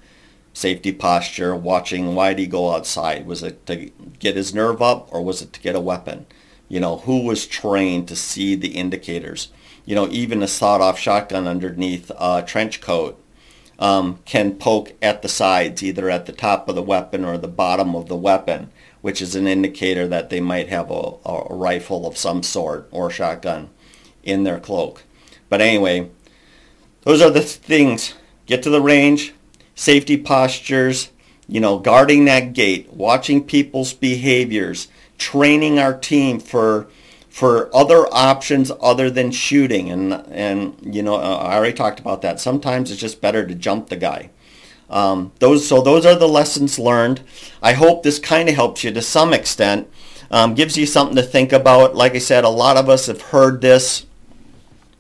safety 0.54 0.92
posture, 0.92 1.56
watching 1.56 2.16
why 2.16 2.30
did 2.30 2.40
he 2.40 2.48
go 2.48 2.72
outside? 2.74 3.26
Was 3.26 3.44
it 3.44 3.66
to 3.66 3.92
get 4.20 4.36
his 4.36 4.54
nerve 4.54 4.82
up 4.82 5.08
or 5.12 5.24
was 5.24 5.42
it 5.42 5.52
to 5.54 5.62
get 5.62 5.76
a 5.76 5.80
weapon? 5.80 6.26
You 6.70 6.80
know, 6.80 6.98
who 6.98 7.24
was 7.24 7.46
trained 7.46 8.08
to 8.08 8.16
see 8.16 8.56
the 8.56 8.70
indicators? 8.70 9.50
you 9.86 9.96
know, 9.96 10.08
even 10.10 10.42
a 10.42 10.48
sawed-off 10.48 10.98
shotgun 10.98 11.48
underneath 11.48 12.12
a 12.18 12.44
trench 12.46 12.80
coat 12.82 13.22
um, 13.80 14.20
can 14.26 14.56
poke 14.56 14.94
at 15.02 15.22
the 15.22 15.28
sides, 15.30 15.84
either 15.84 16.10
at 16.10 16.26
the 16.26 16.32
top 16.32 16.70
of 16.70 16.76
the 16.76 16.82
weapon 16.82 17.26
or 17.26 17.38
the 17.38 17.48
bottom 17.48 17.96
of 17.96 18.08
the 18.08 18.16
weapon, 18.16 18.72
which 19.02 19.22
is 19.22 19.36
an 19.36 19.48
indicator 19.48 20.08
that 20.08 20.30
they 20.30 20.40
might 20.40 20.70
have 20.70 20.90
a, 20.90 21.14
a 21.26 21.54
rifle 21.54 22.08
of 22.08 22.18
some 22.18 22.44
sort 22.44 22.88
or 22.92 23.10
shotgun 23.10 23.70
in 24.24 24.44
their 24.44 24.60
cloak. 24.60 25.04
But 25.50 25.60
anyway, 25.60 26.10
those 27.02 27.22
are 27.22 27.32
the 27.32 27.42
things. 27.42 28.14
Get 28.46 28.64
to 28.64 28.70
the 28.70 28.82
range, 28.82 29.34
safety 29.76 30.22
postures, 30.22 31.12
you 31.48 31.60
know, 31.60 31.80
guarding 31.80 32.26
that 32.26 32.54
gate, 32.54 32.92
watching 32.94 33.44
people's 33.44 33.94
behaviors, 33.94 34.88
training 35.18 35.80
our 35.80 35.98
team 35.98 36.40
for 36.40 36.88
for 37.34 37.76
other 37.76 38.06
options 38.14 38.72
other 38.80 39.10
than 39.10 39.32
shooting. 39.32 39.90
And, 39.90 40.14
and 40.30 40.78
you 40.84 41.02
know, 41.02 41.16
uh, 41.16 41.38
I 41.38 41.56
already 41.56 41.74
talked 41.74 42.00
about 42.00 42.22
that. 42.22 42.40
Sometimes 42.40 42.92
it's 42.92 43.02
just 43.02 43.22
better 43.22 43.44
to 43.44 43.56
jump 43.56 43.90
the 43.90 43.96
guy. 43.96 44.30
Um, 44.88 45.32
those, 45.40 45.68
so 45.68 45.82
those 45.82 46.06
are 46.06 46.14
the 46.14 46.28
lessons 46.28 46.78
learned. 46.78 47.22
I 47.60 47.74
hope 47.74 48.04
this 48.04 48.20
kind 48.20 48.50
of 48.50 48.54
helps 48.54 48.84
you 48.84 48.92
to 48.92 49.02
some 49.02 49.34
extent. 49.34 49.90
Um, 50.30 50.54
gives 50.54 50.78
you 50.78 50.86
something 50.86 51.16
to 51.16 51.24
think 51.24 51.52
about. 51.52 51.96
Like 51.96 52.14
I 52.14 52.20
said, 52.20 52.44
a 52.44 52.50
lot 52.50 52.78
of 52.78 52.88
us 52.88 53.08
have 53.08 53.22
heard 53.22 53.62
this, 53.62 54.06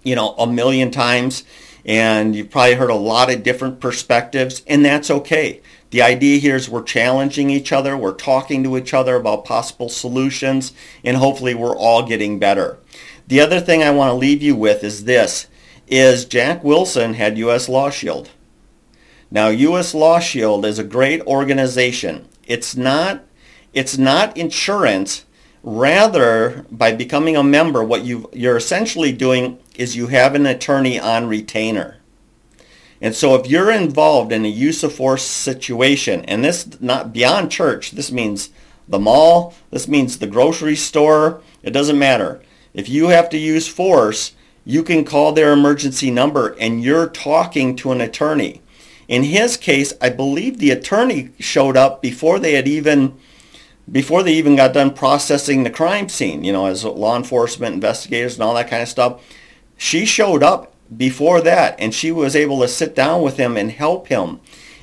you 0.01 0.15
know, 0.15 0.33
a 0.39 0.47
million 0.47 0.89
times, 0.89 1.43
and 1.86 2.36
you've 2.36 2.50
probably 2.50 2.76
heard 2.76 2.89
a 2.89 2.96
lot 2.96 3.32
of 3.32 3.43
different 3.43 3.80
perspectives, 3.80 4.63
and 4.67 4.84
that's 4.84 5.12
okay. 5.12 5.62
The 5.91 6.02
idea 6.02 6.39
here 6.39 6.56
is 6.56 6.69
we're 6.69 6.84
challenging 6.84 7.50
each 7.50 7.72
other, 7.72 7.96
we're 7.96 8.13
talking 8.13 8.63
to 8.63 8.78
each 8.78 8.93
other 8.93 9.15
about 9.15 9.46
possible 9.46 9.89
solutions, 9.89 10.74
and 11.04 11.17
hopefully 11.17 11.54
we're 11.54 11.76
all 11.76 12.08
getting 12.08 12.39
better. 12.39 12.80
The 13.28 13.39
other 13.39 13.60
thing 13.60 13.84
I 13.84 13.91
want 13.91 14.10
to 14.10 14.15
leave 14.15 14.41
you 14.41 14.56
with 14.56 14.84
is 14.84 15.04
this, 15.04 15.48
is 15.88 16.26
Jack 16.26 16.63
Wilson 16.63 17.13
had 17.13 17.38
U.S. 17.38 17.69
Law 17.69 17.89
Shield. 17.89 18.32
Now, 19.30 19.50
U.S. 19.50 19.93
Law 19.93 20.19
Shield 20.19 20.65
is 20.65 20.80
a 20.80 20.84
great 20.84 21.22
organization. 21.22 22.28
It's 22.46 22.76
not, 22.76 23.24
it's 23.74 23.98
not 23.98 24.38
insurance. 24.38 25.26
Rather, 25.63 26.65
by 26.69 26.93
becoming 26.93 27.38
a 27.38 27.43
member, 27.43 27.84
what 27.84 28.04
you 28.04 28.30
you're 28.34 28.58
essentially 28.58 29.13
doing 29.13 29.58
is 29.75 29.95
you 29.95 30.07
have 30.07 30.36
an 30.36 30.45
attorney 30.45 30.99
on 30.99 31.27
retainer. 31.27 31.97
And 33.01 33.13
so 33.13 33.36
if 33.36 33.47
you're 33.47 33.71
involved 33.71 34.31
in 34.31 34.45
a 34.45 34.49
use 34.49 34.83
of 34.83 34.93
force 34.93 35.23
situation, 35.23 36.23
and 36.25 36.43
this 36.43 36.79
not 36.79 37.12
beyond 37.12 37.51
church, 37.51 37.91
this 37.91 38.12
means 38.12 38.49
the 38.88 38.99
mall, 38.99 39.53
this 39.71 39.88
means 39.88 40.17
the 40.17 40.27
grocery 40.27 40.75
store, 40.75 41.41
it 41.62 41.71
doesn't 41.71 41.99
matter. 41.99 42.41
If 42.73 42.89
you 42.89 43.09
have 43.09 43.29
to 43.29 43.38
use 43.38 43.67
force, 43.67 44.33
you 44.65 44.83
can 44.83 45.03
call 45.03 45.33
their 45.33 45.51
emergency 45.51 46.12
number 46.12 46.55
and 46.59 46.83
you're 46.83 47.09
talking 47.09 47.75
to 47.77 47.91
an 47.91 48.01
attorney. 48.01 48.62
In 49.07 49.23
his 49.23 49.57
case, 49.57 49.93
I 50.01 50.09
believe 50.09 50.57
the 50.57 50.71
attorney 50.71 51.31
showed 51.39 51.75
up 51.75 52.01
before 52.01 52.39
they 52.39 52.53
had 52.53 52.67
even 52.67 53.17
before 53.91 54.23
they 54.23 54.33
even 54.33 54.55
got 54.55 54.73
done 54.73 54.93
processing 54.93 55.63
the 55.63 55.69
crime 55.69 56.07
scene, 56.07 56.45
you 56.45 56.53
know, 56.53 56.67
as 56.67 56.86
law 56.86 57.17
enforcement 57.17 57.73
investigators 57.73 58.36
and 58.36 58.43
all 58.43 58.53
that 58.53 58.69
kind 58.69 58.81
of 58.81 58.88
stuff. 58.88 59.21
She 59.77 60.05
showed 60.05 60.43
up 60.43 60.73
before 60.95 61.41
that, 61.41 61.75
and 61.79 61.93
she 61.93 62.12
was 62.12 62.36
able 62.36 62.62
to 62.62 62.67
sit 62.67 62.95
down 62.95 63.21
with 63.21 63.38
him 63.38 63.57
and 63.57 63.71
help 63.71 64.07
him. 64.07 64.39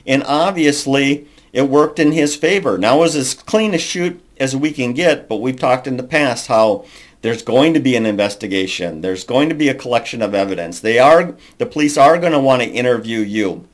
And 0.07 0.22
obviously, 0.24 1.29
it 1.53 1.68
worked 1.68 1.98
in 1.98 2.12
his 2.12 2.37
favor. 2.37 2.79
Now, 2.79 2.96
it 2.96 3.00
was 3.00 3.16
as 3.16 3.35
clean 3.35 3.74
a 3.74 3.79
shoot 3.79 4.20
as 4.38 4.57
we 4.57 4.72
can 4.72 4.92
get, 4.92 5.29
but 5.29 5.37
we've 5.37 5.59
talked 5.59 5.87
in 5.87 5.96
the 5.96 6.03
past 6.03 6.46
how 6.46 6.85
there's 7.22 7.42
going 7.42 7.74
to 7.74 7.81
be 7.81 7.96
an 7.96 8.07
investigation. 8.07 9.03
There's 9.03 9.24
going 9.24 9.48
to 9.50 9.55
be 9.55 9.68
a 9.68 9.74
collection 9.74 10.22
of 10.22 10.35
evidence. 10.35 10.81
They 10.81 10.98
are, 10.98 11.37
the 11.59 11.66
police 11.66 11.98
are 11.98 12.18
going 12.18 12.33
to 12.33 12.40
want 12.40 12.62
to 12.62 12.68
interview 12.68 13.20
you. 13.20 13.68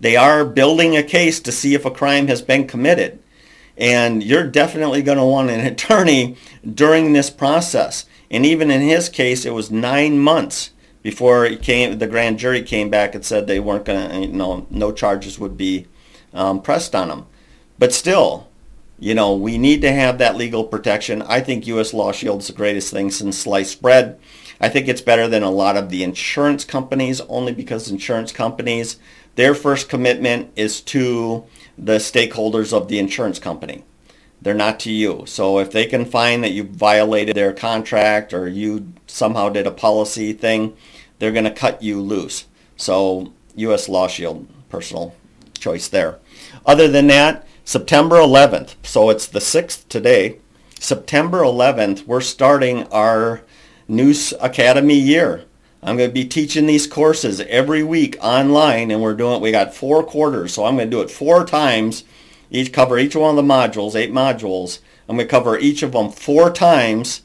They 0.00 0.16
are 0.16 0.44
building 0.44 0.96
a 0.96 1.02
case 1.02 1.40
to 1.40 1.52
see 1.52 1.74
if 1.74 1.84
a 1.84 1.90
crime 1.90 2.28
has 2.28 2.42
been 2.42 2.66
committed. 2.66 3.18
And 3.76 4.22
you're 4.22 4.46
definitely 4.46 5.02
going 5.02 5.18
to 5.18 5.24
want 5.24 5.50
an 5.50 5.60
attorney 5.66 6.36
during 6.64 7.12
this 7.12 7.30
process. 7.30 8.06
And 8.30 8.44
even 8.44 8.70
in 8.70 8.80
his 8.80 9.08
case, 9.08 9.44
it 9.44 9.54
was 9.54 9.70
nine 9.70 10.18
months 10.18 10.70
before 11.02 11.48
came, 11.56 11.98
the 11.98 12.08
grand 12.08 12.38
jury 12.38 12.62
came 12.62 12.90
back 12.90 13.14
and 13.14 13.24
said 13.24 13.46
they 13.46 13.60
weren't 13.60 13.84
going 13.84 14.10
to, 14.10 14.20
you 14.26 14.32
know, 14.32 14.66
no 14.70 14.90
charges 14.90 15.38
would 15.38 15.56
be 15.56 15.86
um, 16.34 16.60
pressed 16.60 16.96
on 16.96 17.10
him. 17.10 17.26
But 17.78 17.92
still, 17.92 18.48
you 18.98 19.14
know, 19.14 19.34
we 19.34 19.58
need 19.58 19.82
to 19.82 19.92
have 19.92 20.18
that 20.18 20.36
legal 20.36 20.64
protection. 20.64 21.22
I 21.22 21.40
think 21.40 21.66
U.S. 21.66 21.94
Law 21.94 22.12
Shield 22.12 22.40
is 22.40 22.48
the 22.48 22.54
greatest 22.54 22.92
thing 22.92 23.10
since 23.10 23.38
sliced 23.38 23.82
bread. 23.82 24.18
I 24.60 24.68
think 24.68 24.88
it's 24.88 25.00
better 25.02 25.28
than 25.28 25.42
a 25.42 25.50
lot 25.50 25.76
of 25.76 25.90
the 25.90 26.02
insurance 26.02 26.64
companies 26.64 27.20
only 27.22 27.52
because 27.52 27.90
insurance 27.90 28.32
companies, 28.32 28.96
their 29.34 29.54
first 29.54 29.88
commitment 29.88 30.50
is 30.56 30.80
to 30.82 31.44
the 31.76 31.98
stakeholders 31.98 32.72
of 32.72 32.88
the 32.88 32.98
insurance 32.98 33.38
company. 33.38 33.84
They're 34.46 34.54
not 34.54 34.78
to 34.80 34.92
you. 34.92 35.24
So 35.26 35.58
if 35.58 35.72
they 35.72 35.86
can 35.86 36.04
find 36.04 36.44
that 36.44 36.52
you 36.52 36.62
violated 36.62 37.34
their 37.34 37.52
contract 37.52 38.32
or 38.32 38.46
you 38.46 38.92
somehow 39.08 39.48
did 39.48 39.66
a 39.66 39.72
policy 39.72 40.32
thing, 40.32 40.76
they're 41.18 41.32
going 41.32 41.46
to 41.46 41.50
cut 41.50 41.82
you 41.82 42.00
loose. 42.00 42.44
So 42.76 43.32
U.S. 43.56 43.88
Law 43.88 44.06
Shield, 44.06 44.46
personal 44.68 45.16
choice 45.58 45.88
there. 45.88 46.20
Other 46.64 46.86
than 46.86 47.08
that, 47.08 47.44
September 47.64 48.18
11th, 48.18 48.76
so 48.84 49.10
it's 49.10 49.26
the 49.26 49.40
6th 49.40 49.88
today, 49.88 50.38
September 50.78 51.40
11th, 51.40 52.06
we're 52.06 52.20
starting 52.20 52.84
our 52.92 53.42
new 53.88 54.14
academy 54.40 54.94
year. 54.94 55.44
I'm 55.82 55.96
going 55.96 56.10
to 56.10 56.14
be 56.14 56.24
teaching 56.24 56.66
these 56.66 56.86
courses 56.86 57.40
every 57.40 57.82
week 57.82 58.16
online 58.20 58.92
and 58.92 59.02
we're 59.02 59.14
doing 59.14 59.40
we 59.40 59.50
got 59.50 59.74
four 59.74 60.04
quarters 60.04 60.54
so 60.54 60.64
I'm 60.64 60.76
going 60.76 60.88
to 60.88 60.96
do 60.96 61.02
it 61.02 61.10
four 61.10 61.44
times 61.44 62.04
each 62.56 62.72
cover 62.72 62.98
each 62.98 63.14
one 63.14 63.30
of 63.30 63.36
the 63.36 63.54
modules 63.54 63.94
eight 63.94 64.12
modules 64.12 64.80
I'm 65.08 65.16
going 65.16 65.28
to 65.28 65.30
cover 65.30 65.58
each 65.58 65.82
of 65.82 65.92
them 65.92 66.10
four 66.10 66.50
times 66.50 67.22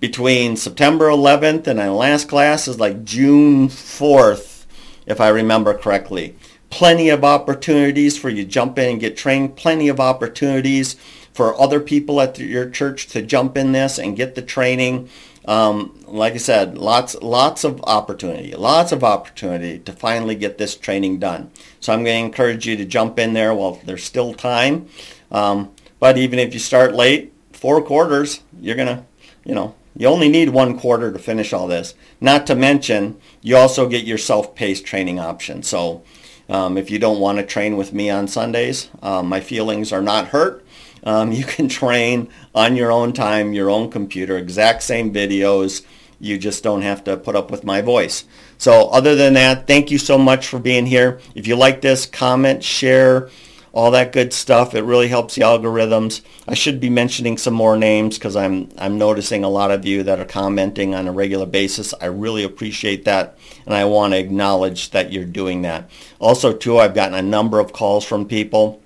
between 0.00 0.56
September 0.56 1.06
11th 1.08 1.68
and 1.68 1.78
my 1.78 1.88
last 1.88 2.28
class 2.28 2.66
is 2.66 2.80
like 2.80 3.04
June 3.04 3.68
4th, 3.68 4.66
if 5.06 5.20
I 5.20 5.28
remember 5.28 5.72
correctly. 5.78 6.34
Plenty 6.70 7.08
of 7.10 7.22
opportunities 7.22 8.18
for 8.18 8.28
you 8.28 8.42
to 8.42 8.50
jump 8.50 8.78
in 8.78 8.92
and 8.92 9.00
get 9.00 9.16
trained. 9.16 9.54
Plenty 9.54 9.88
of 9.88 10.00
opportunities 10.00 10.96
for 11.32 11.58
other 11.60 11.78
people 11.78 12.20
at 12.20 12.36
your 12.38 12.68
church 12.68 13.06
to 13.08 13.22
jump 13.22 13.56
in 13.56 13.70
this 13.70 13.96
and 13.98 14.16
get 14.16 14.34
the 14.34 14.42
training. 14.42 15.08
Um, 15.44 15.98
like 16.06 16.34
I 16.34 16.38
said, 16.38 16.78
lots, 16.78 17.16
lots 17.16 17.64
of 17.64 17.82
opportunity, 17.82 18.54
lots 18.54 18.92
of 18.92 19.02
opportunity 19.02 19.78
to 19.80 19.92
finally 19.92 20.34
get 20.36 20.58
this 20.58 20.76
training 20.76 21.18
done. 21.18 21.50
So 21.80 21.92
I'm 21.92 22.04
going 22.04 22.20
to 22.20 22.26
encourage 22.26 22.66
you 22.66 22.76
to 22.76 22.84
jump 22.84 23.18
in 23.18 23.32
there 23.32 23.52
while 23.54 23.80
there's 23.84 24.04
still 24.04 24.34
time. 24.34 24.88
Um, 25.30 25.72
but 25.98 26.16
even 26.16 26.38
if 26.38 26.54
you 26.54 26.60
start 26.60 26.94
late, 26.94 27.32
four 27.52 27.82
quarters, 27.82 28.40
you're 28.60 28.76
to, 28.76 29.04
you 29.44 29.54
know, 29.54 29.74
you 29.96 30.06
only 30.06 30.28
need 30.28 30.48
one 30.48 30.78
quarter 30.78 31.12
to 31.12 31.18
finish 31.18 31.52
all 31.52 31.66
this. 31.66 31.94
Not 32.20 32.46
to 32.46 32.54
mention, 32.54 33.20
you 33.40 33.56
also 33.56 33.88
get 33.88 34.04
your 34.04 34.18
self-paced 34.18 34.86
training 34.86 35.18
option. 35.18 35.62
So 35.62 36.02
um, 36.48 36.78
if 36.78 36.90
you 36.90 36.98
don't 36.98 37.20
want 37.20 37.38
to 37.38 37.44
train 37.44 37.76
with 37.76 37.92
me 37.92 38.10
on 38.10 38.26
Sundays, 38.26 38.88
um, 39.02 39.28
my 39.28 39.40
feelings 39.40 39.92
are 39.92 40.02
not 40.02 40.28
hurt. 40.28 40.64
Um, 41.04 41.32
you 41.32 41.44
can 41.44 41.68
train 41.68 42.28
on 42.54 42.76
your 42.76 42.92
own 42.92 43.12
time, 43.12 43.52
your 43.52 43.70
own 43.70 43.90
computer, 43.90 44.36
exact 44.36 44.82
same 44.82 45.12
videos. 45.12 45.84
You 46.20 46.38
just 46.38 46.62
don't 46.62 46.82
have 46.82 47.02
to 47.04 47.16
put 47.16 47.34
up 47.34 47.50
with 47.50 47.64
my 47.64 47.80
voice. 47.80 48.24
So 48.58 48.88
other 48.90 49.16
than 49.16 49.34
that, 49.34 49.66
thank 49.66 49.90
you 49.90 49.98
so 49.98 50.16
much 50.16 50.46
for 50.46 50.60
being 50.60 50.86
here. 50.86 51.20
If 51.34 51.48
you 51.48 51.56
like 51.56 51.80
this, 51.80 52.06
comment, 52.06 52.62
share, 52.62 53.28
all 53.72 53.90
that 53.90 54.12
good 54.12 54.32
stuff. 54.32 54.74
It 54.74 54.84
really 54.84 55.08
helps 55.08 55.34
the 55.34 55.42
algorithms. 55.42 56.20
I 56.46 56.54
should 56.54 56.78
be 56.78 56.90
mentioning 56.90 57.38
some 57.38 57.54
more 57.54 57.76
names 57.76 58.18
because 58.18 58.36
I'm 58.36 58.70
I'm 58.78 58.98
noticing 58.98 59.44
a 59.44 59.48
lot 59.48 59.70
of 59.70 59.84
you 59.84 60.02
that 60.04 60.20
are 60.20 60.24
commenting 60.24 60.94
on 60.94 61.08
a 61.08 61.12
regular 61.12 61.46
basis. 61.46 61.94
I 62.00 62.06
really 62.06 62.44
appreciate 62.44 63.04
that, 63.06 63.38
and 63.64 63.74
I 63.74 63.86
want 63.86 64.12
to 64.12 64.18
acknowledge 64.18 64.90
that 64.90 65.12
you're 65.12 65.24
doing 65.24 65.62
that. 65.62 65.90
Also, 66.18 66.52
too, 66.52 66.78
I've 66.78 66.94
gotten 66.94 67.14
a 67.14 67.22
number 67.22 67.58
of 67.58 67.72
calls 67.72 68.04
from 68.04 68.28
people 68.28 68.81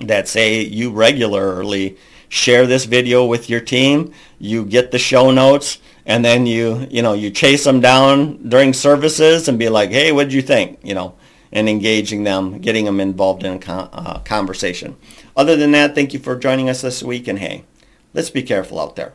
that 0.00 0.28
say 0.28 0.60
you 0.62 0.90
regularly 0.90 1.96
share 2.28 2.66
this 2.66 2.84
video 2.84 3.24
with 3.24 3.48
your 3.48 3.60
team. 3.60 4.12
You 4.38 4.64
get 4.64 4.90
the 4.90 4.98
show 4.98 5.30
notes 5.30 5.78
and 6.04 6.24
then 6.24 6.46
you 6.46 6.86
you 6.90 7.02
know 7.02 7.14
you 7.14 7.30
chase 7.30 7.64
them 7.64 7.80
down 7.80 8.48
during 8.48 8.72
services 8.72 9.48
and 9.48 9.58
be 9.58 9.68
like 9.68 9.90
hey 9.90 10.12
what 10.12 10.24
did 10.24 10.34
you 10.34 10.42
think 10.42 10.78
you 10.84 10.94
know 10.94 11.16
and 11.52 11.68
engaging 11.68 12.24
them, 12.24 12.58
getting 12.58 12.84
them 12.84 13.00
involved 13.00 13.44
in 13.44 13.62
a 13.62 13.72
uh, 13.72 14.18
conversation. 14.20 14.96
Other 15.36 15.56
than 15.56 15.72
that, 15.72 15.94
thank 15.94 16.12
you 16.12 16.18
for 16.18 16.36
joining 16.36 16.68
us 16.68 16.82
this 16.82 17.02
week, 17.02 17.28
and 17.28 17.38
hey, 17.38 17.64
let's 18.12 18.30
be 18.30 18.42
careful 18.42 18.80
out 18.80 18.96
there. 18.96 19.14